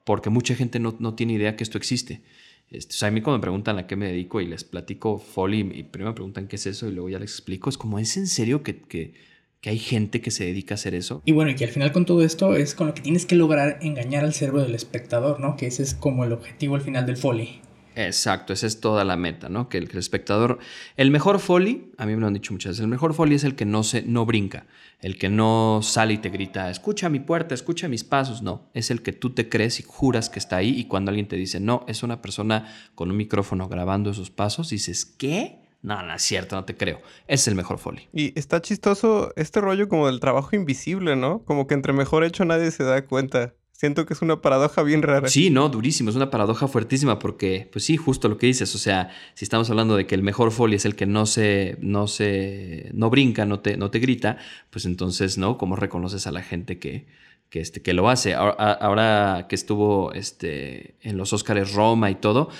[0.02, 2.22] porque mucha gente no, no tiene idea que esto existe.
[2.68, 5.18] Este, o sea, a mí cuando me preguntan a qué me dedico y les platico
[5.18, 8.00] Foley y primero me preguntan qué es eso y luego ya les explico, es como,
[8.00, 9.14] ¿es en serio que,
[9.62, 11.22] que, hay gente que se dedica a hacer eso?
[11.24, 13.36] Y bueno, y que al final con todo esto es con lo que tienes que
[13.36, 15.56] lograr engañar al cerebro del espectador, ¿no?
[15.56, 17.60] Que ese es como el objetivo al final del Foley.
[17.94, 19.68] Exacto, esa es toda la meta, ¿no?
[19.68, 20.58] Que el, espectador,
[20.96, 23.44] el mejor foley, a mí me lo han dicho muchas veces, el mejor foley es
[23.44, 24.66] el que no se, no brinca,
[25.00, 28.90] el que no sale y te grita, escucha mi puerta, escucha mis pasos, no, es
[28.90, 31.60] el que tú te crees y juras que está ahí y cuando alguien te dice,
[31.60, 35.61] no, es una persona con un micrófono grabando esos pasos, dices, ¿qué?
[35.82, 37.00] No, no es cierto, no te creo.
[37.26, 38.08] Es el mejor foley.
[38.12, 41.42] Y está chistoso este rollo como del trabajo invisible, ¿no?
[41.44, 43.54] Como que entre mejor hecho nadie se da cuenta.
[43.72, 45.28] Siento que es una paradoja bien rara.
[45.28, 48.78] Sí, no, durísimo, es una paradoja fuertísima porque, pues sí, justo lo que dices, o
[48.78, 52.06] sea, si estamos hablando de que el mejor foley es el que no se, no
[52.06, 54.38] se, no brinca, no te, no te grita,
[54.70, 55.58] pues entonces, ¿no?
[55.58, 57.08] ¿Cómo reconoces a la gente que,
[57.50, 58.34] que, este, que lo hace?
[58.34, 62.50] Ahora, ahora que estuvo este, en los Óscares Roma y todo,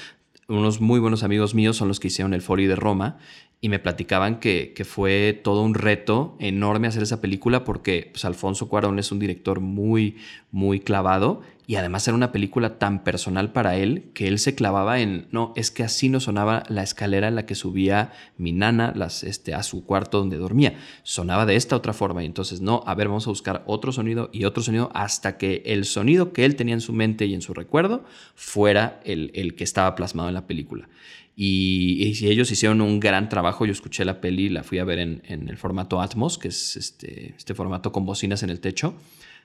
[0.48, 3.18] unos muy buenos amigos míos son los que hicieron el foley de Roma
[3.60, 8.68] y me platicaban que, fue todo un reto enorme hacer esa película porque pues, Alfonso
[8.68, 10.16] Cuarón es un director muy,
[10.50, 15.00] muy clavado y además era una película tan personal para él que él se clavaba
[15.00, 18.92] en, no, es que así no sonaba la escalera en la que subía mi nana
[18.96, 22.82] las, este, a su cuarto donde dormía, sonaba de esta otra forma y entonces, no,
[22.86, 26.44] a ver, vamos a buscar otro sonido y otro sonido hasta que el sonido que
[26.44, 30.28] él tenía en su mente y en su recuerdo fuera el, el que estaba plasmado
[30.28, 30.88] en la película.
[31.34, 33.64] Y, ellos hicieron un gran trabajo.
[33.64, 37.34] Yo escuché la peli, la fui a ver en, el formato Atmos, que es este,
[37.36, 38.94] este, formato con bocinas en el techo.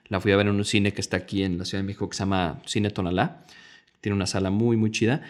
[0.09, 2.09] La fui a ver en un cine que está aquí en la Ciudad de México
[2.09, 3.45] que se llama Cine Tonalá.
[4.01, 5.21] Tiene una sala muy, muy chida.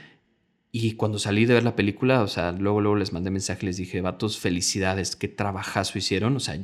[0.72, 3.78] Y cuando salí de ver la película, o sea, luego, luego les mandé mensaje, les
[3.78, 6.36] dije, vatos, felicidades, qué trabajazo hicieron.
[6.36, 6.60] O sea,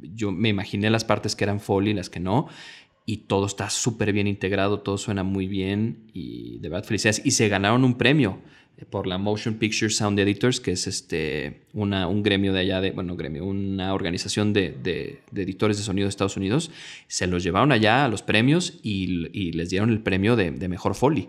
[0.00, 2.48] yo me imaginé las partes que eran Foley, las que no
[3.04, 7.22] y todo está súper bien integrado, todo suena muy bien y de verdad felicidades.
[7.24, 8.40] Y se ganaron un premio
[8.90, 12.90] por la Motion Picture Sound Editors, que es este, una, un gremio de allá, de,
[12.90, 16.70] bueno, gremio, una organización de, de, editores de sonido de Estados Unidos.
[17.06, 20.94] Se los llevaron allá a los premios y, y les dieron el premio de, mejor
[20.94, 21.28] Foley.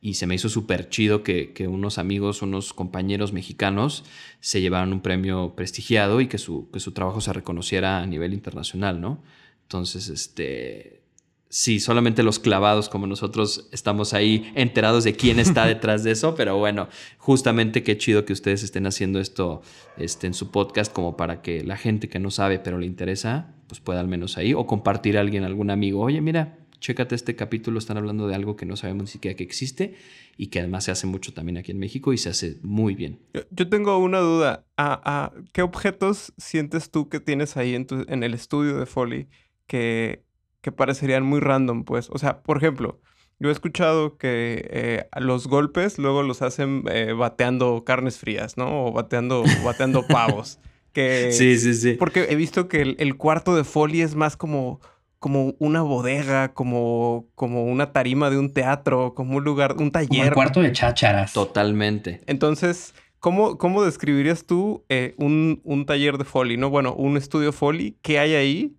[0.00, 4.04] Y se me hizo súper chido que, que, unos amigos, unos compañeros mexicanos
[4.40, 8.32] se llevaron un premio prestigiado y que su, que su trabajo se reconociera a nivel
[8.32, 9.22] internacional, ¿no?
[9.62, 11.02] Entonces, este,
[11.48, 16.34] sí, solamente los clavados como nosotros estamos ahí enterados de quién está detrás de eso,
[16.34, 19.62] pero bueno, justamente qué chido que ustedes estén haciendo esto
[19.96, 23.54] este, en su podcast como para que la gente que no sabe pero le interesa,
[23.66, 27.36] pues pueda al menos ahí o compartir a alguien, algún amigo, oye, mira, chécate este
[27.36, 29.94] capítulo, están hablando de algo que no sabemos ni siquiera que existe
[30.36, 33.18] y que además se hace mucho también aquí en México y se hace muy bien.
[33.50, 38.22] Yo tengo una duda, ¿A, qué objetos sientes tú que tienes ahí en, tu, en
[38.22, 39.28] el estudio de Foley
[39.66, 40.24] que
[40.68, 42.10] que parecerían muy random, pues.
[42.10, 43.00] O sea, por ejemplo,
[43.38, 48.86] yo he escuchado que eh, los golpes luego los hacen eh, bateando carnes frías, ¿no?
[48.86, 50.58] O bateando, bateando pavos.
[50.92, 51.92] Que, sí, sí, sí.
[51.94, 54.80] Porque he visto que el, cuarto de Foley es más como,
[55.18, 60.08] como una bodega, como, como una tarima de un teatro, como un lugar, un taller.
[60.08, 61.32] Como el cuarto de chácharas.
[61.32, 62.20] Totalmente.
[62.26, 66.58] Entonces, ¿cómo, cómo describirías tú eh, un, un, taller de Foley?
[66.58, 66.68] ¿no?
[66.68, 68.77] Bueno, un estudio Foley, ¿qué hay ahí?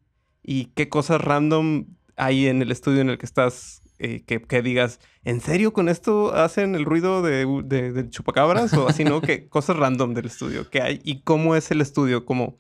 [0.52, 1.86] ¿Y qué cosas random
[2.18, 3.84] hay en el estudio en el que estás?
[4.00, 8.74] Eh, que, digas, ¿en serio con esto hacen el ruido de, de, chupacabras?
[8.74, 9.22] O así, ¿no?
[9.22, 10.68] ¿Qué cosas random del estudio?
[10.68, 11.02] ¿Qué hay?
[11.04, 12.26] ¿Y cómo es el estudio?
[12.26, 12.58] ¿Cómo,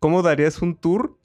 [0.00, 1.16] cómo darías un tour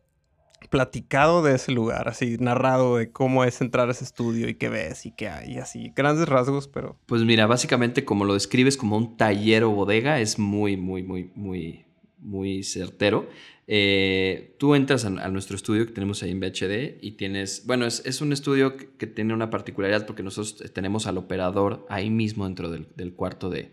[0.69, 4.69] platicado de ese lugar, así narrado de cómo es entrar a ese estudio y qué
[4.69, 6.97] ves y qué hay, así, grandes rasgos, pero...
[7.07, 11.31] Pues mira, básicamente como lo describes como un taller o bodega, es muy, muy, muy,
[11.35, 11.85] muy,
[12.23, 13.29] muy certero.
[13.67, 18.21] Eh, tú entras a, nuestro estudio que tenemos ahí en BHD y tienes, bueno, es,
[18.21, 23.13] un estudio que, tiene una particularidad porque nosotros tenemos al operador ahí mismo dentro del
[23.13, 23.71] cuarto de,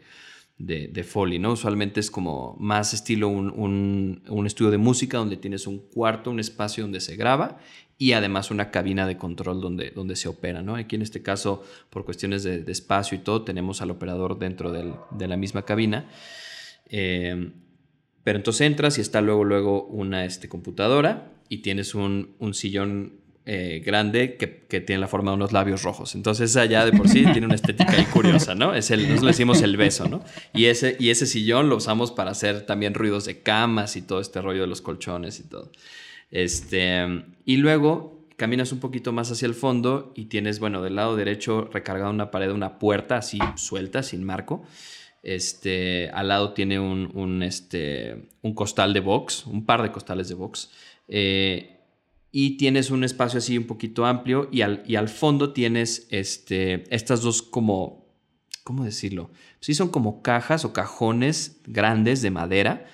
[0.61, 1.53] de, de Foley, ¿no?
[1.53, 6.85] Usualmente es como más estilo un, estudio de música donde tienes un cuarto, un espacio
[6.85, 7.59] donde se graba
[7.97, 10.77] y además una cabina de control donde, donde se opera, ¿no?
[10.77, 15.29] Aquí en este caso, por cuestiones de, espacio y todo, tenemos al operador dentro de
[15.29, 16.09] la misma cabina.
[16.87, 17.53] Eh,
[18.25, 23.21] pero entonces entras y está luego, luego una este, computadora y tienes un, un sillón
[23.47, 24.47] eh, grande que,
[24.81, 26.15] tiene la forma de unos labios rojos.
[26.15, 28.75] Entonces, allá de por sí tiene una estética ahí curiosa, ¿no?
[28.75, 30.23] Es el, nosotros le decimos el beso, ¿no?
[30.55, 34.21] Y ese, y ese sillón lo usamos para hacer también ruidos de camas y todo
[34.21, 35.73] este rollo de los colchones y todo.
[36.31, 41.17] Este, y luego caminas un poquito más hacia el fondo y tienes, bueno, del lado
[41.17, 44.65] derecho recargada una pared, una puerta así suelta, sin marco.
[45.23, 50.29] Este, al lado tiene un, un, este, un costal de box, un par de costales
[50.29, 50.71] de box.
[51.09, 51.77] Eh,
[52.33, 56.85] y tienes un espacio así un poquito amplio y al, y al fondo tienes este,
[56.95, 58.07] estas dos como,
[58.63, 59.31] ¿cómo decirlo?
[59.61, 62.87] Sí son como cajas o cajones grandes de madera.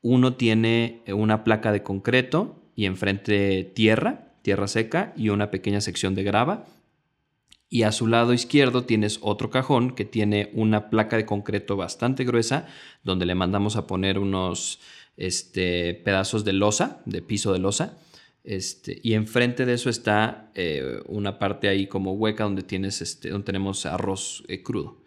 [0.00, 6.14] Uno tiene una placa de concreto y enfrente tierra, tierra seca y una pequeña sección
[6.14, 6.64] de grava.
[7.70, 12.24] Y a su lado izquierdo tienes otro cajón que tiene una placa de concreto bastante
[12.24, 12.66] gruesa
[13.04, 14.80] donde le mandamos a poner unos
[15.16, 17.98] este, pedazos de losa, de piso de losa
[18.48, 23.28] este, y enfrente de eso está eh, una parte ahí como hueca donde, tienes este,
[23.28, 25.02] donde tenemos arroz eh, crudo.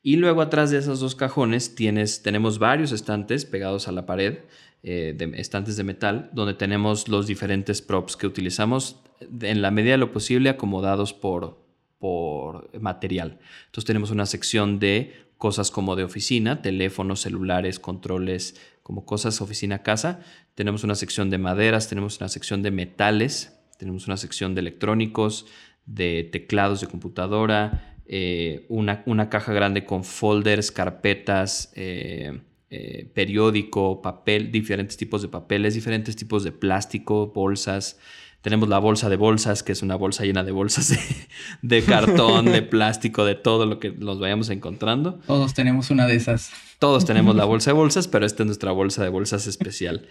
[0.00, 4.38] Y luego atrás de esos dos cajones tienes, tenemos varios estantes pegados a la pared,
[4.84, 9.00] eh, estantes de metal, donde tenemos los diferentes props que utilizamos
[9.40, 11.67] en la medida de lo posible acomodados por,
[11.98, 13.38] por material.
[13.66, 20.20] Entonces tenemos una sección de cosas como de oficina, teléfonos, celulares, controles, como cosas oficina-casa.
[20.54, 25.46] Tenemos una sección de maderas, tenemos una sección de metales, tenemos una sección de electrónicos,
[25.86, 34.02] de teclados de computadora, eh, una, una, caja grande con folders, carpetas, eh, eh, periódico,
[34.02, 37.98] papel, diferentes tipos de papeles, diferentes tipos de plástico, bolsas.
[38.42, 40.96] Tenemos la bolsa de bolsas, que es una bolsa llena de bolsas
[41.62, 45.18] de, cartón, de plástico, de todo lo que nos vayamos encontrando.
[45.26, 46.52] Todos tenemos una de esas.
[46.78, 50.06] Todos tenemos la bolsa de bolsas, pero esta es nuestra bolsa de bolsas especial.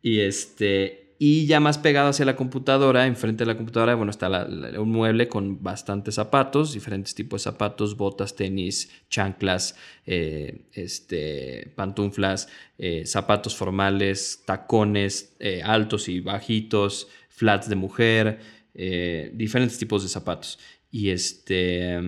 [0.00, 1.06] Y este.
[1.18, 4.46] Y ya más pegado hacia la computadora, enfrente de la computadora, bueno, está
[4.78, 12.48] un mueble con bastantes zapatos, diferentes tipos de zapatos, botas, tenis, chanclas, eh, este, pantuflas,
[12.76, 18.40] eh, zapatos formales, tacones eh, altos y bajitos, flats de mujer,
[18.74, 20.58] eh, diferentes tipos de zapatos.
[20.90, 21.98] Y, este,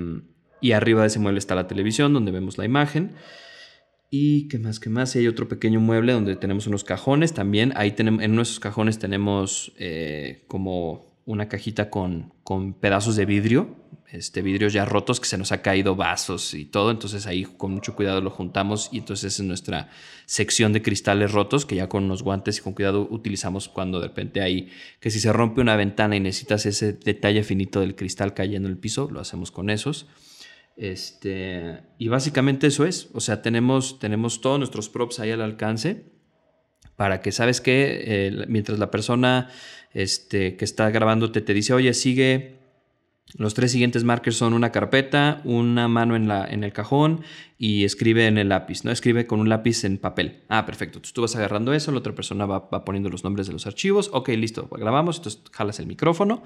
[0.61, 3.13] y arriba de ese mueble está la televisión donde vemos la imagen.
[4.11, 5.15] Y qué más, qué más.
[5.17, 7.73] Hay otro pequeño mueble donde tenemos unos cajones también.
[7.77, 13.77] Ahí tenemos, en nuestros cajones tenemos eh, como una cajita con, con pedazos de vidrio
[14.11, 16.91] este, vidrios ya rotos que se nos ha caído vasos y todo.
[16.91, 19.91] Entonces ahí con mucho cuidado lo juntamos y entonces es nuestra
[20.25, 24.09] sección de cristales rotos que ya con unos guantes y con cuidado utilizamos cuando de
[24.09, 28.35] repente hay que si se rompe una ventana y necesitas ese detalle finito del cristal
[28.35, 30.07] cayendo en el piso, lo hacemos con esos.
[30.77, 36.05] Este, y básicamente eso es, o sea, tenemos, tenemos todos nuestros props ahí al alcance
[36.95, 39.51] para que sabes que eh, mientras la persona
[39.93, 42.58] este, que está grabándote te dice, oye, sigue
[43.37, 47.21] los tres siguientes markers son una carpeta, una mano en, la, en el cajón
[47.59, 48.91] y escribe en el lápiz, ¿no?
[48.91, 50.45] Escribe con un lápiz en papel.
[50.49, 50.99] Ah, perfecto.
[50.99, 54.09] Entonces tú vas agarrando eso, la otra persona va, poniendo los nombres de los archivos.
[54.15, 55.19] Ok, listo, grabamos.
[55.19, 56.43] Entonces jalas el micrófono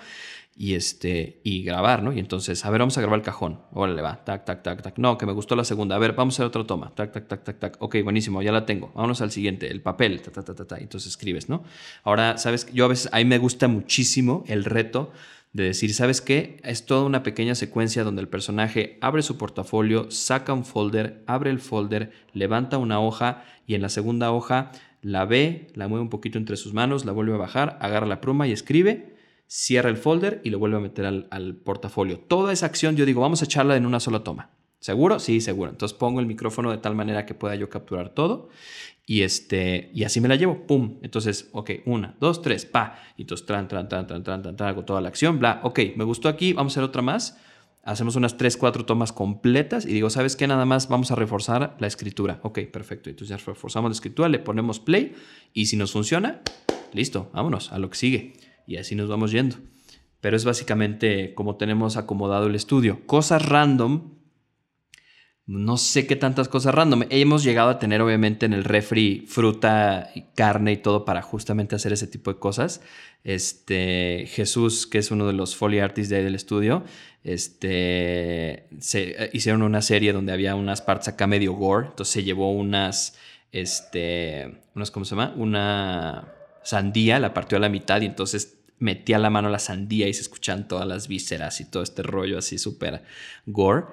[0.56, 2.12] y, este, y grabar, ¿no?
[2.12, 3.60] Y entonces, a ver, vamos a grabar el cajón.
[3.72, 4.24] Órale, va.
[4.24, 4.98] Tac, tac, tac, tac.
[4.98, 5.94] No, que me gustó la segunda.
[5.94, 6.92] A ver, vamos a hacer otra toma.
[6.96, 7.76] Tac, tac, tac, tac, tac.
[7.78, 8.90] Ok, buenísimo, ya la tengo.
[8.94, 10.20] Vámonos al siguiente, el papel.
[10.20, 10.78] Ta, ta, ta, ta, ta.
[10.78, 11.62] Entonces escribes, ¿no?
[12.02, 12.66] Ahora, ¿sabes?
[12.72, 15.12] Yo a veces, a mí me gusta muchísimo el reto
[15.52, 16.58] de decir, ¿sabes qué?
[16.64, 21.50] Es toda una pequeña secuencia donde el personaje abre su portafolio, saca un folder, abre
[21.50, 24.72] el folder, levanta una hoja y en la segunda hoja
[25.02, 28.20] la ve, la mueve un poquito entre sus manos, la vuelve a bajar, agarra la
[28.20, 29.12] pluma y escribe.
[29.46, 32.18] cierra el folder y lo vuelve a meter al, portafolio.
[32.18, 34.50] Toda esa acción yo digo, vamos a echarla en una sola toma.
[34.82, 35.20] ¿Seguro?
[35.20, 35.70] Sí, seguro.
[35.70, 38.48] Entonces pongo el micrófono de tal manera que pueda yo capturar todo
[39.06, 40.66] y, este, y así me la llevo.
[40.66, 40.98] ¡Pum!
[41.02, 42.98] Entonces, ok, una, dos, tres, pa.
[43.16, 45.60] Y entonces, tran, tran, tran, tran, tran, tran, tran, hago toda la acción, bla.
[45.62, 47.38] Ok, me gustó aquí, vamos a hacer otra más.
[47.84, 50.48] Hacemos unas tres, cuatro tomas completas y digo, ¿sabes qué?
[50.48, 52.40] Nada más vamos a reforzar la escritura.
[52.42, 53.08] Ok, perfecto.
[53.08, 55.14] Entonces ya reforzamos la escritura, le ponemos play
[55.52, 56.42] y si nos funciona,
[56.92, 58.32] listo, vámonos a lo que sigue.
[58.66, 59.58] Y así nos vamos yendo.
[60.20, 63.06] Pero es básicamente como tenemos acomodado el estudio.
[63.06, 64.21] Cosas random
[65.46, 67.04] no sé qué tantas cosas random.
[67.10, 71.74] Hemos llegado a tener obviamente en el refri fruta y carne y todo para justamente
[71.74, 72.80] hacer ese tipo de cosas.
[73.24, 76.84] Este Jesús, que es uno de los foley artists de ahí del estudio,
[77.24, 82.24] este se, eh, hicieron una serie donde había unas partes acá medio gore, entonces se
[82.24, 83.18] llevó unas
[83.50, 85.34] este unas ¿cómo se llama?
[85.36, 86.32] Una
[86.62, 90.14] sandía, la partió a la mitad y entonces metía la mano a la sandía y
[90.14, 93.02] se escuchan todas las vísceras y todo este rollo así súper
[93.46, 93.86] gore.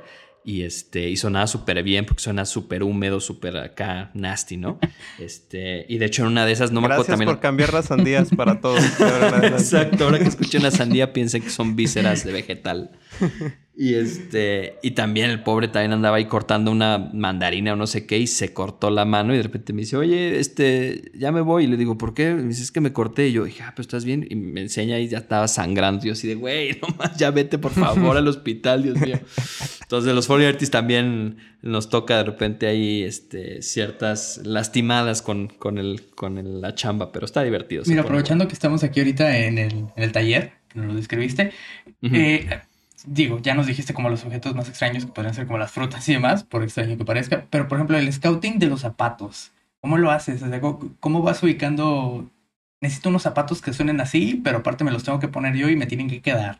[0.43, 4.79] Y, este, y sonaba súper bien porque suena súper húmedo, súper acá nasty, ¿no?
[5.19, 7.29] Este, y de hecho en una de esas no me acuerdo también.
[7.29, 8.81] por cambiar las sandías para todos.
[9.43, 12.91] Exacto, ahora que escuché una sandía piensen que son vísceras de vegetal.
[13.81, 18.05] Y este, y también el pobre también andaba ahí cortando una mandarina o no sé
[18.05, 21.39] qué y se cortó la mano y de repente me dice, oye, este, ya me
[21.39, 21.63] voy.
[21.63, 22.33] Y le digo, ¿por qué?
[22.33, 23.29] Me dice, es que me corté.
[23.29, 24.27] Y yo dije, ah, pero estás bien.
[24.29, 26.03] Y me enseña y ya estaba sangrando.
[26.03, 29.17] Y yo así de, güey, nomás ya vete por favor al hospital, Dios mío.
[29.89, 35.79] Entonces, los Foley Artists también nos toca de repente ahí este, ciertas lastimadas con, con,
[35.79, 37.81] el, con la chamba, pero está divertido.
[37.87, 41.53] Mira, aprovechando que estamos aquí ahorita en el, en el taller, que nos lo describiste,
[42.03, 42.61] eh,
[43.07, 46.07] digo, ya nos dijiste como los objetos más extraños que podrían ser como las frutas
[46.07, 49.97] y demás, por extraño que parezca, pero por ejemplo el scouting de los zapatos, ¿cómo
[49.97, 50.43] lo haces?
[50.99, 52.29] ¿Cómo vas ubicando?
[52.79, 55.75] Necesito unos zapatos que suenen así, pero aparte me los tengo que poner yo y
[55.75, 56.59] me tienen que quedar.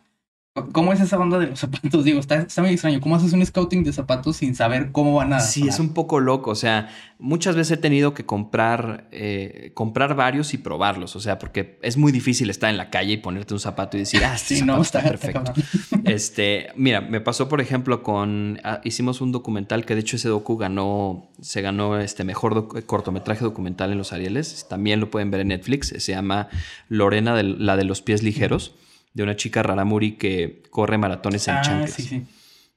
[0.72, 2.04] ¿Cómo es esa banda de los zapatos?
[2.04, 3.00] Digo, está, está, muy extraño.
[3.00, 5.38] ¿Cómo haces un scouting de zapatos sin saber cómo van a...
[5.38, 6.50] Sí, es un poco loco.
[6.50, 6.88] O sea,
[7.20, 11.14] muchas veces he tenido que comprar, eh, comprar varios y probarlos.
[11.14, 14.00] O sea, porque es muy difícil estar en la calle y ponerte un zapato y
[14.00, 15.52] decir, ah, este sí, no, está, perfecto.
[16.04, 18.58] este, mira, me pasó, por ejemplo, con...
[18.64, 23.44] Ah, hicimos un documental que de hecho ese docu ganó, se ganó este mejor cortometraje
[23.44, 24.66] documental en los Arieles.
[24.68, 25.94] También lo pueden ver en Netflix.
[25.96, 26.48] Se llama
[26.88, 28.74] Lorena, de, la de los pies ligeros
[29.14, 32.22] de una chica raramuri que corre maratones en ah, Sí, sí.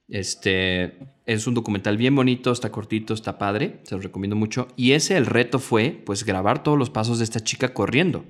[0.08, 4.68] Este es un documental bien bonito, está cortito, está padre, se lo recomiendo mucho.
[4.76, 8.24] Y ese el reto fue, pues, grabar todos los pasos de esta chica corriendo.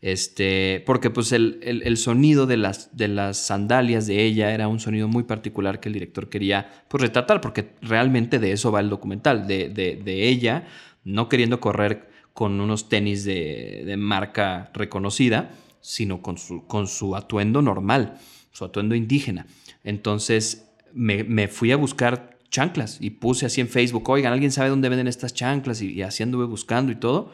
[0.00, 5.08] Este, porque pues el, sonido de las, de las sandalias de ella era un sonido
[5.08, 9.48] muy particular que el director quería pues, retratar, porque realmente de eso va el documental,
[9.48, 10.68] de, de, ella
[11.02, 15.50] no queriendo correr con unos tenis de, de marca reconocida,
[15.80, 18.18] sino con su, con su atuendo normal,
[18.52, 19.46] su atuendo indígena.
[19.84, 24.88] Entonces me, fui a buscar chanclas y puse así en Facebook, oigan, ¿alguien sabe dónde
[24.88, 25.82] venden estas chanclas?
[25.82, 27.32] Y, así anduve buscando y todo.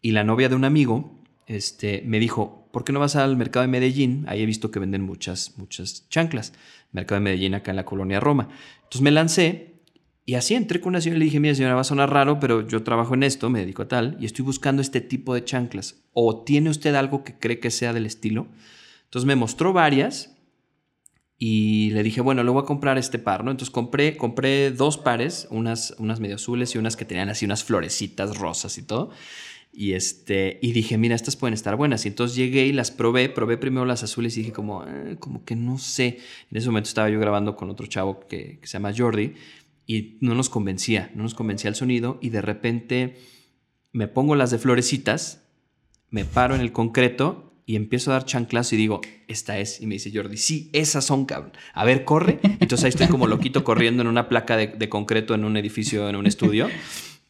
[0.00, 3.62] Y la novia de un amigo este, me dijo, ¿por qué no vas al mercado
[3.62, 4.24] de Medellín?
[4.28, 6.52] Ahí he visto que venden muchas, muchas chanclas.
[6.92, 8.48] Mercado de Medellín acá en la colonia Roma.
[8.76, 9.67] Entonces me lancé
[10.28, 12.38] y así entré con una señora y le dije, mira señora, va a sonar raro,
[12.38, 15.42] pero yo trabajo en esto, me dedico a tal, y estoy buscando este tipo de
[15.42, 16.02] chanclas.
[16.12, 18.46] ¿O tiene usted algo que cree que sea del estilo?
[19.04, 20.36] Entonces me mostró varias
[21.38, 23.50] y le dije, bueno, le voy a comprar este par, ¿no?
[23.52, 27.64] Entonces compré, compré dos pares, unas, unas medio azules y unas que tenían así unas
[27.64, 29.08] florecitas rosas y todo.
[29.72, 32.04] Y, este, y dije, mira, estas pueden estar buenas.
[32.04, 35.44] Y entonces llegué y las probé, probé primero las azules y dije como, eh, como
[35.46, 36.18] que no sé.
[36.50, 39.32] En ese momento estaba yo grabando con otro chavo que, que se llama Jordi
[39.88, 43.16] y no nos convencía, no nos convencía el sonido y de repente
[43.90, 45.48] me pongo las de florecitas,
[46.10, 49.80] me paro en el concreto y empiezo a dar chanclas y digo, esta es.
[49.80, 51.52] Y me dice Jordi, sí, esas son, cabrón.
[51.72, 52.38] A ver, corre.
[52.60, 56.16] Entonces ahí estoy como loquito corriendo en una placa de, concreto en un edificio, en
[56.16, 56.68] un estudio,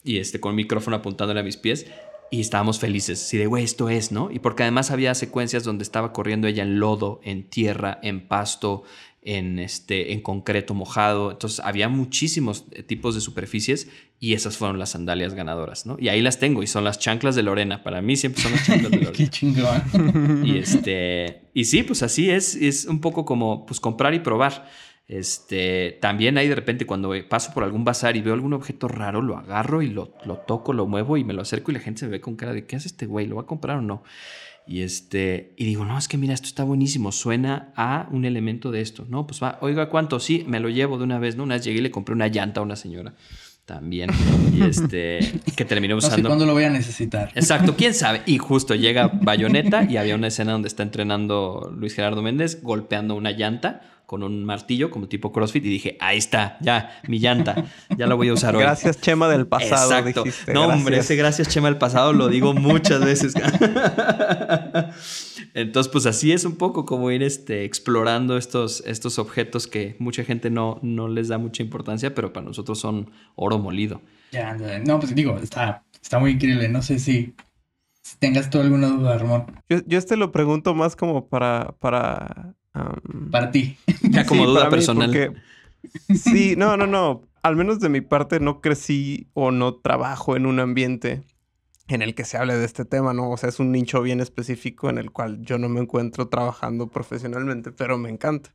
[0.04, 1.86] y este, con el micrófono apuntándole a mis pies.
[2.30, 4.30] Y estábamos felices, así de, güey, esto es, ¿no?
[4.30, 8.84] Y porque además había secuencias donde estaba corriendo ella en lodo, en tierra, en pasto,
[9.23, 11.31] en, este, en concreto mojado.
[11.31, 13.89] Entonces había muchísimos eh, tipos de superficies
[14.21, 15.97] y esas fueron las sandalias ganadoras, ¿no?
[15.99, 17.83] Y ahí las tengo y son las chanclas de Lorena.
[17.83, 19.12] Para mí siempre son las chanclas de Lorena.
[19.12, 20.43] Qué chingón.
[20.45, 24.69] Y, este, y sí, pues así es, es un poco como pues comprar y probar.
[25.09, 29.23] Este, también hay de repente cuando paso por algún bazar y veo algún objeto raro,
[29.23, 32.01] lo agarro y lo, lo toco, lo muevo y me lo acerco y la gente
[32.01, 33.27] se ve con cara de ¿qué hace este güey?
[33.27, 34.03] ¿Lo va a comprar o no?
[34.69, 38.71] Y, este, y digo, no, es que mira, esto está buenísimo, suena a un elemento
[38.71, 39.07] de esto.
[39.09, 40.21] No, pues va, oiga, ¿cuánto?
[40.21, 41.45] Sí, me lo llevo de una vez, ¿no?
[41.45, 43.14] Una vez llegué y le compré una llanta a una señora.
[43.64, 44.11] también.
[44.55, 45.19] Y este,
[45.57, 46.29] que terminé No sé usando.
[46.29, 47.31] cuándo lo voy a necesitar.
[47.35, 48.23] Exacto, quién sabe.
[48.27, 53.14] Y justo llega Bayonetta y había una escena donde está entrenando Luis Gerardo Méndez golpeando
[53.14, 57.66] una llanta con un martillo como tipo CrossFit y dije, ahí está, ya, mi llanta,
[57.94, 58.62] ya la voy a usar hoy.
[58.62, 59.92] Gracias, Chema del pasado.
[59.92, 60.24] Exacto.
[60.24, 63.34] dijiste, no, hombre, ese gracias Chema del pasado lo digo muchas veces.
[65.52, 70.24] Entonces, pues así es un poco como ir este, explorando estos, estos objetos que mucha
[70.24, 74.00] gente no, no les da mucha importancia, pero para nosotros son oro molido.
[74.32, 76.70] Ya, ya, no, pues digo, está, está muy increíble.
[76.70, 77.34] No sé si,
[78.00, 79.61] si tengas tú alguna duda, Ramón.
[79.68, 81.74] Yo, yo este lo pregunto más como para...
[81.78, 83.76] para am, Para ti.
[84.11, 85.09] Ya como Sí, duda para mí, personal.
[85.11, 85.33] porque-
[86.14, 87.22] Sí, no, no, no.
[87.43, 91.22] Al menos de mi parte no crecí o no trabajo en un ambiente
[91.87, 93.31] en el que se hable de este tema, ¿no?
[93.31, 96.89] O sea, es un nicho bien específico en el cual yo no me encuentro trabajando
[96.89, 98.55] profesionalmente, pero me encanta.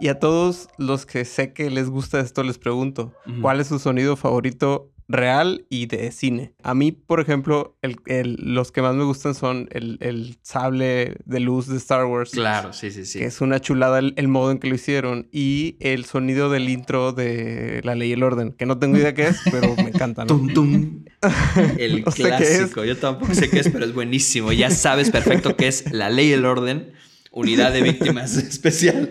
[0.00, 3.12] Y a todos los que sé que les gusta esto les pregunto.
[3.42, 6.54] ¿cuál es su sonido favorito real y de cine?
[6.62, 11.16] A mí, por ejemplo, el- el- los que más me gustan son el, el sable
[11.24, 12.30] de luz de Star Wars.
[12.30, 13.18] Claro, sí, sí, sí.
[13.18, 15.28] Que es una chulada el, el modo en que lo hicieron.
[15.32, 18.52] Y el sonido del intro de La Ley y el Orden.
[18.52, 20.28] Que no tengo idea qué es, pero me encanta, ¿no?
[20.28, 21.04] Tum, tum.
[21.78, 22.84] El No clásico.
[22.84, 24.52] Yo tampoco sé qué es, pero es buenísimo.
[24.52, 26.92] Ya sabes perfecto qué es la ley y el orden.
[27.32, 29.10] Unidad de víctimas especial.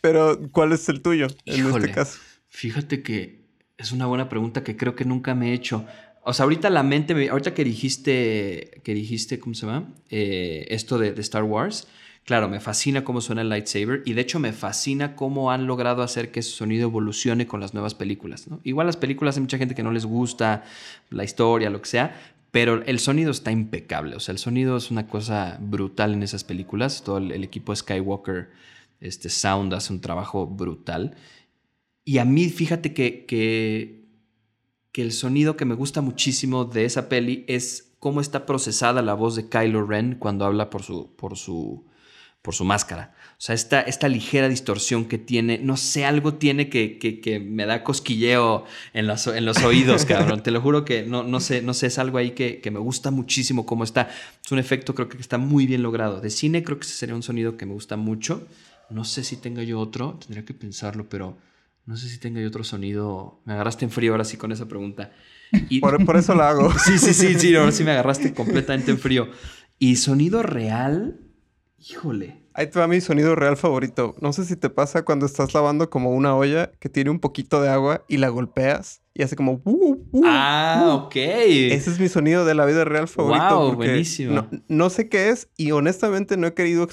[0.00, 1.84] Pero, ¿cuál es el tuyo en Híjole.
[1.86, 2.18] este caso?
[2.48, 3.43] Fíjate que
[3.78, 5.84] es una buena pregunta que creo que nunca me he hecho.
[6.22, 9.92] O sea, ahorita la mente, me- ahorita que dijiste, que dijiste, ¿cómo se llama?
[10.10, 11.88] Eh, esto de, Star Wars.
[12.24, 16.02] Claro, me fascina cómo suena el lightsaber y de hecho me fascina cómo han logrado
[16.02, 18.46] hacer que ese sonido evolucione con las nuevas películas.
[18.62, 20.64] Igual las películas hay mucha gente que no les gusta
[21.10, 22.18] la historia, lo que sea,
[22.50, 24.16] pero el sonido está impecable.
[24.16, 27.02] O sea, el sonido es una cosa brutal en esas películas.
[27.04, 28.48] Todo el, el equipo Skywalker,
[29.02, 31.14] este Sound hace un trabajo brutal.
[32.04, 34.04] Y a mí, fíjate que, que,
[34.92, 39.14] que el sonido que me gusta muchísimo de esa peli es cómo está procesada la
[39.14, 41.86] voz de Kylo Ren cuando habla por su, por su,
[42.42, 43.14] por su máscara.
[43.32, 47.40] O sea, esta, esta ligera distorsión que tiene, no sé, algo tiene que, que, que
[47.40, 50.42] me da cosquilleo en los, en los oídos, cabrón.
[50.42, 52.78] Te lo juro que no, no sé, no sé, es algo ahí que, que me
[52.78, 54.10] gusta muchísimo cómo está.
[54.44, 56.20] Es un efecto creo que está muy bien logrado.
[56.20, 58.46] De cine creo que ese sería un sonido que me gusta mucho.
[58.90, 61.38] No sé si tenga yo otro, tendría que pensarlo, pero
[61.86, 63.40] no sé si tenga yo otro sonido.
[63.44, 65.12] Me agarraste en frío ahora sí con esa pregunta.
[65.68, 66.72] Y, Por, por eso la hago.
[66.84, 69.28] Sí, sí, sí, sí, ahora sí me agarraste completamente en frío.
[69.78, 71.20] Y sonido real,
[71.78, 72.43] híjole.
[72.56, 74.14] Ahí te va mi sonido real favorito.
[74.20, 77.60] No sé si te pasa cuando estás lavando como una olla que tiene un poquito
[77.60, 79.60] de agua y la golpeas y hace como...
[79.64, 80.90] "Uh, uh, Ah, uh".
[81.06, 81.16] ok.
[81.16, 83.58] Ese es mi sonido de la vida real favorito.
[83.58, 84.34] Wow, buenísimo.
[84.34, 86.86] No, no sé qué es y honestamente no he querido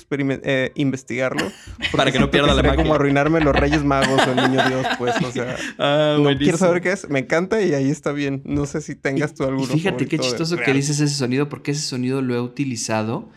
[0.43, 1.45] eh, investigarlo.
[1.95, 2.84] Para que no pierda la sería magia.
[2.84, 5.14] como arruinarme los Reyes Magos o el Niño Dios, pues.
[5.24, 6.43] O sea, Ah, no buenísimo.
[6.43, 7.07] quiero saber qué es.
[7.07, 8.41] Me encanta y ahí está bien.
[8.45, 9.68] No sé si tengas tú Y alguno.
[9.68, 13.30] fíjate qué chistoso que dices ese sonido, porque ese sonido lo he utilizado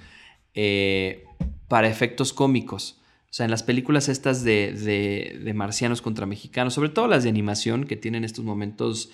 [0.54, 1.24] eh,
[1.68, 2.98] para efectos cómicos.
[3.30, 7.24] O sea, en las películas estas de, de- de marcianos contra mexicanos, sobre todo las
[7.24, 9.10] de animación que tienen estos momentos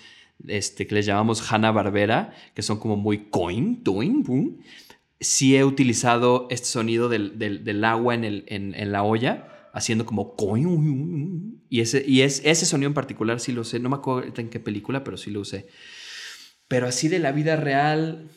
[0.47, 4.59] este, que les llamamos Hanna Barbera, que son como muy coin, toin, boom.
[5.19, 9.69] Sí he utilizado este sonido del, del- del agua en, el, en, en la olla,
[9.73, 11.61] haciendo como coin.
[11.69, 13.79] Y, ese, y es, ese sonido en particular sí lo usé.
[13.79, 15.67] No me acuerdo en qué película, pero sí lo usé.
[16.67, 18.29] Pero así de la vida real.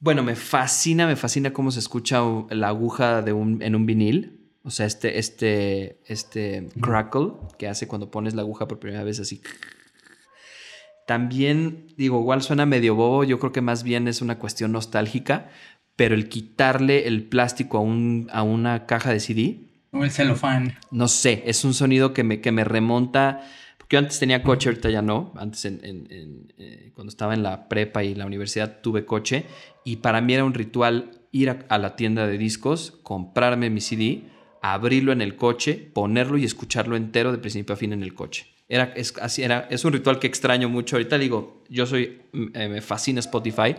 [0.00, 4.34] Bueno, me fascina, me fascina cómo se escucha la aguja de un, en un vinil.
[4.62, 9.18] O sea, este, este, este crackle que hace cuando pones la aguja por primera vez
[9.18, 9.40] así.
[11.06, 15.48] También, digo, igual suena medio bobo, yo creo que más bien es una cuestión nostálgica,
[15.96, 20.76] pero el quitarle el plástico a, un, a una caja de CD, O el celofán.
[20.90, 23.40] no sé, es un sonido que me, que me remonta.
[23.78, 25.32] Porque yo antes tenía coche, ahorita ya no.
[25.36, 29.46] Antes, en- en- en, eh, cuando estaba en la prepa y la universidad, tuve coche.
[29.88, 34.24] Y para mí era un ritual ir a, la tienda de discos, comprarme mi CD,
[34.60, 38.48] abrirlo en el coche, ponerlo y escucharlo entero de principio a fin en el coche.
[38.68, 40.96] Era, es, así era, es un ritual que extraño mucho.
[40.96, 43.76] Ahorita digo, yo soy, mm, eh, me fascina Spotify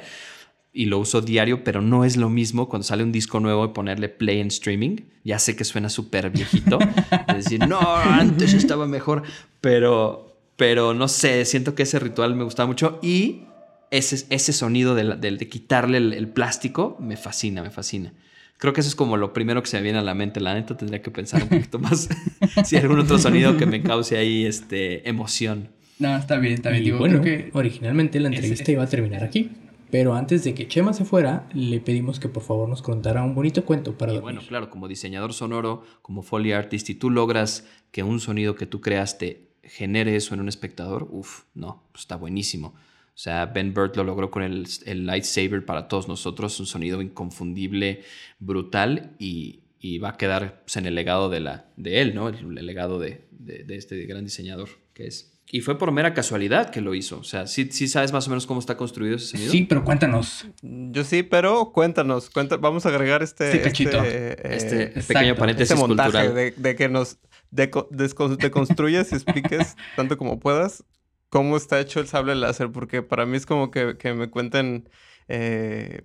[0.74, 3.68] y lo uso diario, pero no es lo mismo cuando sale un disco nuevo y
[3.68, 5.02] ponerle play en streaming.
[5.24, 6.80] Ya sé que suena súper viejito.
[7.28, 9.22] Es decir, no, antes estaba mejor,
[9.62, 13.44] pero, pero no sé, siento que ese ritual me gusta mucho y
[13.92, 18.14] ese, ese sonido de, la- de- de quitarle el, el plástico me fascina, me fascina.
[18.58, 20.42] Creo que eso es como lo primero que se me viene a la mente.
[20.42, 22.10] La neta tendría que pensar un poquito más
[22.66, 25.70] si hay algún otro sonido que me cause ahí este, emoción.
[25.98, 26.82] No, está bien, está bien.
[26.84, 29.50] Y Digo, bueno, creo que originalmente la es- entrevista iba a terminar aquí.
[29.92, 33.34] Pero antes de que Chema se fuera, le pedimos que por favor nos contara un
[33.34, 34.36] bonito cuento para Y dormir.
[34.36, 38.68] bueno, claro, como diseñador sonoro, como Foley Artist, y tú logras que un sonido que
[38.68, 42.76] tú creaste genere eso en un espectador, uff, no, pues está buenísimo.
[43.20, 44.66] O sea, Ben Burt lo logró con el,
[45.06, 48.02] lightsaber para todos nosotros, un sonido inconfundible,
[48.40, 49.60] brutal y,
[50.02, 52.30] va a quedar pues, en el legado de, la, de él, ¿no?
[52.30, 55.38] El, legado de, de, este gran diseñador que es.
[55.52, 57.20] Y fue por mera casualidad que lo hizo.
[57.20, 59.52] O sea, ¿sí, sí sabes más o menos cómo está construido ese sonido?
[59.52, 60.48] Sí, pero cuéntanos.
[60.62, 62.32] Yo sí, pero cuéntanos.
[62.62, 63.48] vamos a agregar este...
[63.48, 64.02] Este cachito.
[64.02, 66.54] Este, este pequeño paréntesis este montaje cultural.
[66.56, 67.18] De, que nos
[67.52, 70.86] deconstruyas y expliques tanto como puedas
[71.30, 72.72] cómo está hecho el sable láser.
[72.72, 74.90] Porque para mí es como que, que me cuenten
[75.28, 76.02] eh,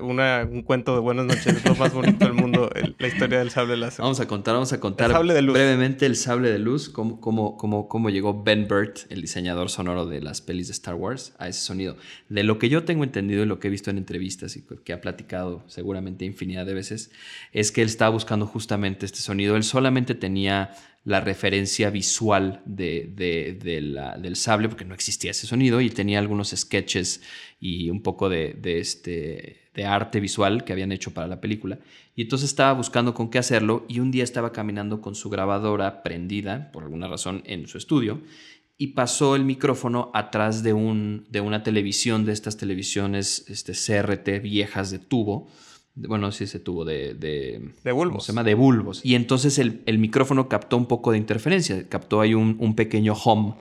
[0.00, 3.76] un cuento de buenas noches, es lo más bonito del mundo, la historia del sable
[3.76, 4.02] láser.
[4.02, 8.10] Vamos a contar, vamos a contar brevemente el sable de luz, cómo, cómo, cómo, cómo,
[8.10, 11.96] llegó Ben Burt, el diseñador sonoro de las pelis de Star Wars, a ese sonido.
[12.28, 14.92] De lo que yo tengo entendido y lo que he visto en entrevistas y que
[14.92, 17.10] ha platicado seguramente infinidad de veces,
[17.52, 19.56] es que él estaba buscando justamente este sonido.
[19.56, 20.72] Él solamente tenía
[21.04, 27.22] la referencia visual de, del sable, porque no existía ese sonido, y tenía algunos sketches
[27.60, 31.78] y un poco de, este, de arte visual que habían hecho para la película.
[32.14, 36.02] Y entonces estaba buscando con qué hacerlo, y un día estaba caminando con su grabadora
[36.02, 38.20] prendida, por alguna razón, en su estudio,
[38.76, 45.00] y pasó el micrófono atrás de una televisión, de estas televisiones este, CRT viejas de
[45.00, 45.48] tubo,
[46.06, 47.14] bueno, sí ese tuvo de...
[47.14, 48.24] De, de bulbos.
[48.24, 49.00] Se llama de bulbos.
[49.04, 53.54] Y entonces el, micrófono captó un poco de interferencia, captó ahí un, pequeño hum.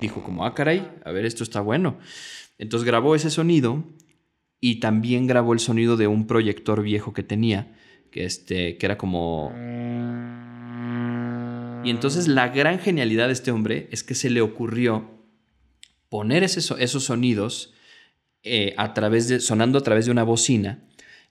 [0.00, 1.98] Dijo como, ah, caray, a ver, esto está bueno.
[2.58, 3.84] Entonces grabó ese sonido
[4.60, 7.76] y también grabó el sonido de un proyector viejo que tenía,
[8.10, 9.52] que, este, que era como...
[11.84, 15.08] Y entonces la gran genialidad de este hombre es que se le ocurrió
[16.08, 17.74] poner esos sonidos
[18.44, 20.84] eh, a través de, sonando a través de una bocina.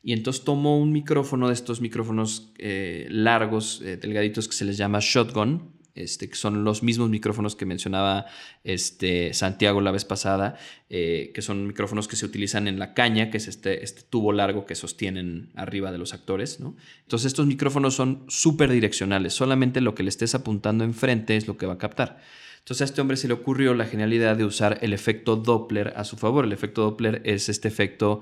[0.03, 4.77] Y entonces tomó un micrófono de estos micrófonos eh, largos, eh, delgaditos, que se les
[4.77, 8.27] llama shotgun, este, que son los mismos micrófonos que mencionaba
[8.63, 13.37] este, Santiago la vez pasada, que son micrófonos que se utilizan en la caña, que
[13.37, 16.59] es este, este tubo largo que sostienen arriba de los actores.
[16.59, 16.75] ¿no?
[17.01, 21.57] Entonces estos micrófonos son súper direccionales, solamente lo que le estés apuntando enfrente es lo
[21.57, 22.21] que va a captar.
[22.67, 26.03] Entonces a este hombre se le ocurrió la genialidad de usar el efecto Doppler a
[26.03, 26.43] su favor.
[26.43, 28.19] El efecto Doppler es este efecto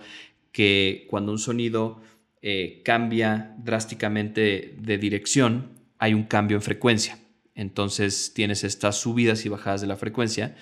[0.52, 2.00] que cuando un sonido
[2.44, 7.18] eh, cambia drásticamente de dirección, hay un cambio en frecuencia.
[7.56, 10.56] Entonces tienes estas subidas y bajadas de la frecuencia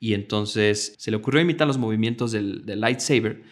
[0.00, 3.42] y entonces se le ocurrió imitar los movimientos del, lightsaber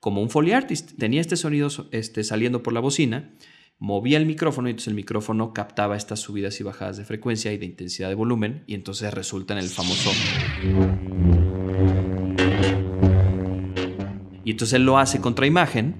[0.00, 0.98] como un Foley artist.
[0.98, 3.30] Tenía este sonido este, saliendo por la bocina
[3.80, 7.56] movía el micrófono y entonces el micrófono captaba estas subidas y bajadas de frecuencia y
[7.56, 10.10] de intensidad de volumen y entonces resulta en el famoso...
[14.42, 15.96] Y entonces él lo hace contra imagen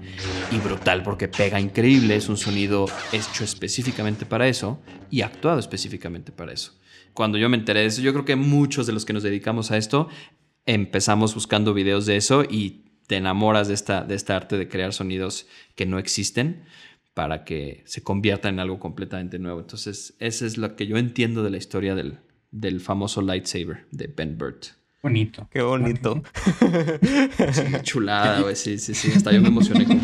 [0.51, 6.31] y brutal porque pega increíble, es un sonido hecho específicamente para eso y actuado específicamente
[6.31, 6.73] para eso.
[7.13, 9.71] Cuando yo me enteré de eso, yo creo que muchos de los que nos dedicamos
[9.71, 10.09] a esto
[10.65, 14.91] empezamos buscando videos de eso y te enamoras de esta, de esta arte de crear
[14.91, 16.63] sonidos que no existen
[17.13, 19.59] para que se convierta en algo completamente nuevo.
[19.59, 22.19] Entonces, esa es lo que yo entiendo de la historia del,
[22.51, 24.67] del famoso lightsaber de Ben Burt.
[25.03, 25.47] Bonito.
[25.51, 26.21] Qué bonito.
[27.51, 28.55] Sí, chulada, güey.
[28.55, 29.11] Sí, sí, sí.
[29.15, 29.99] Hasta yo me emocioné con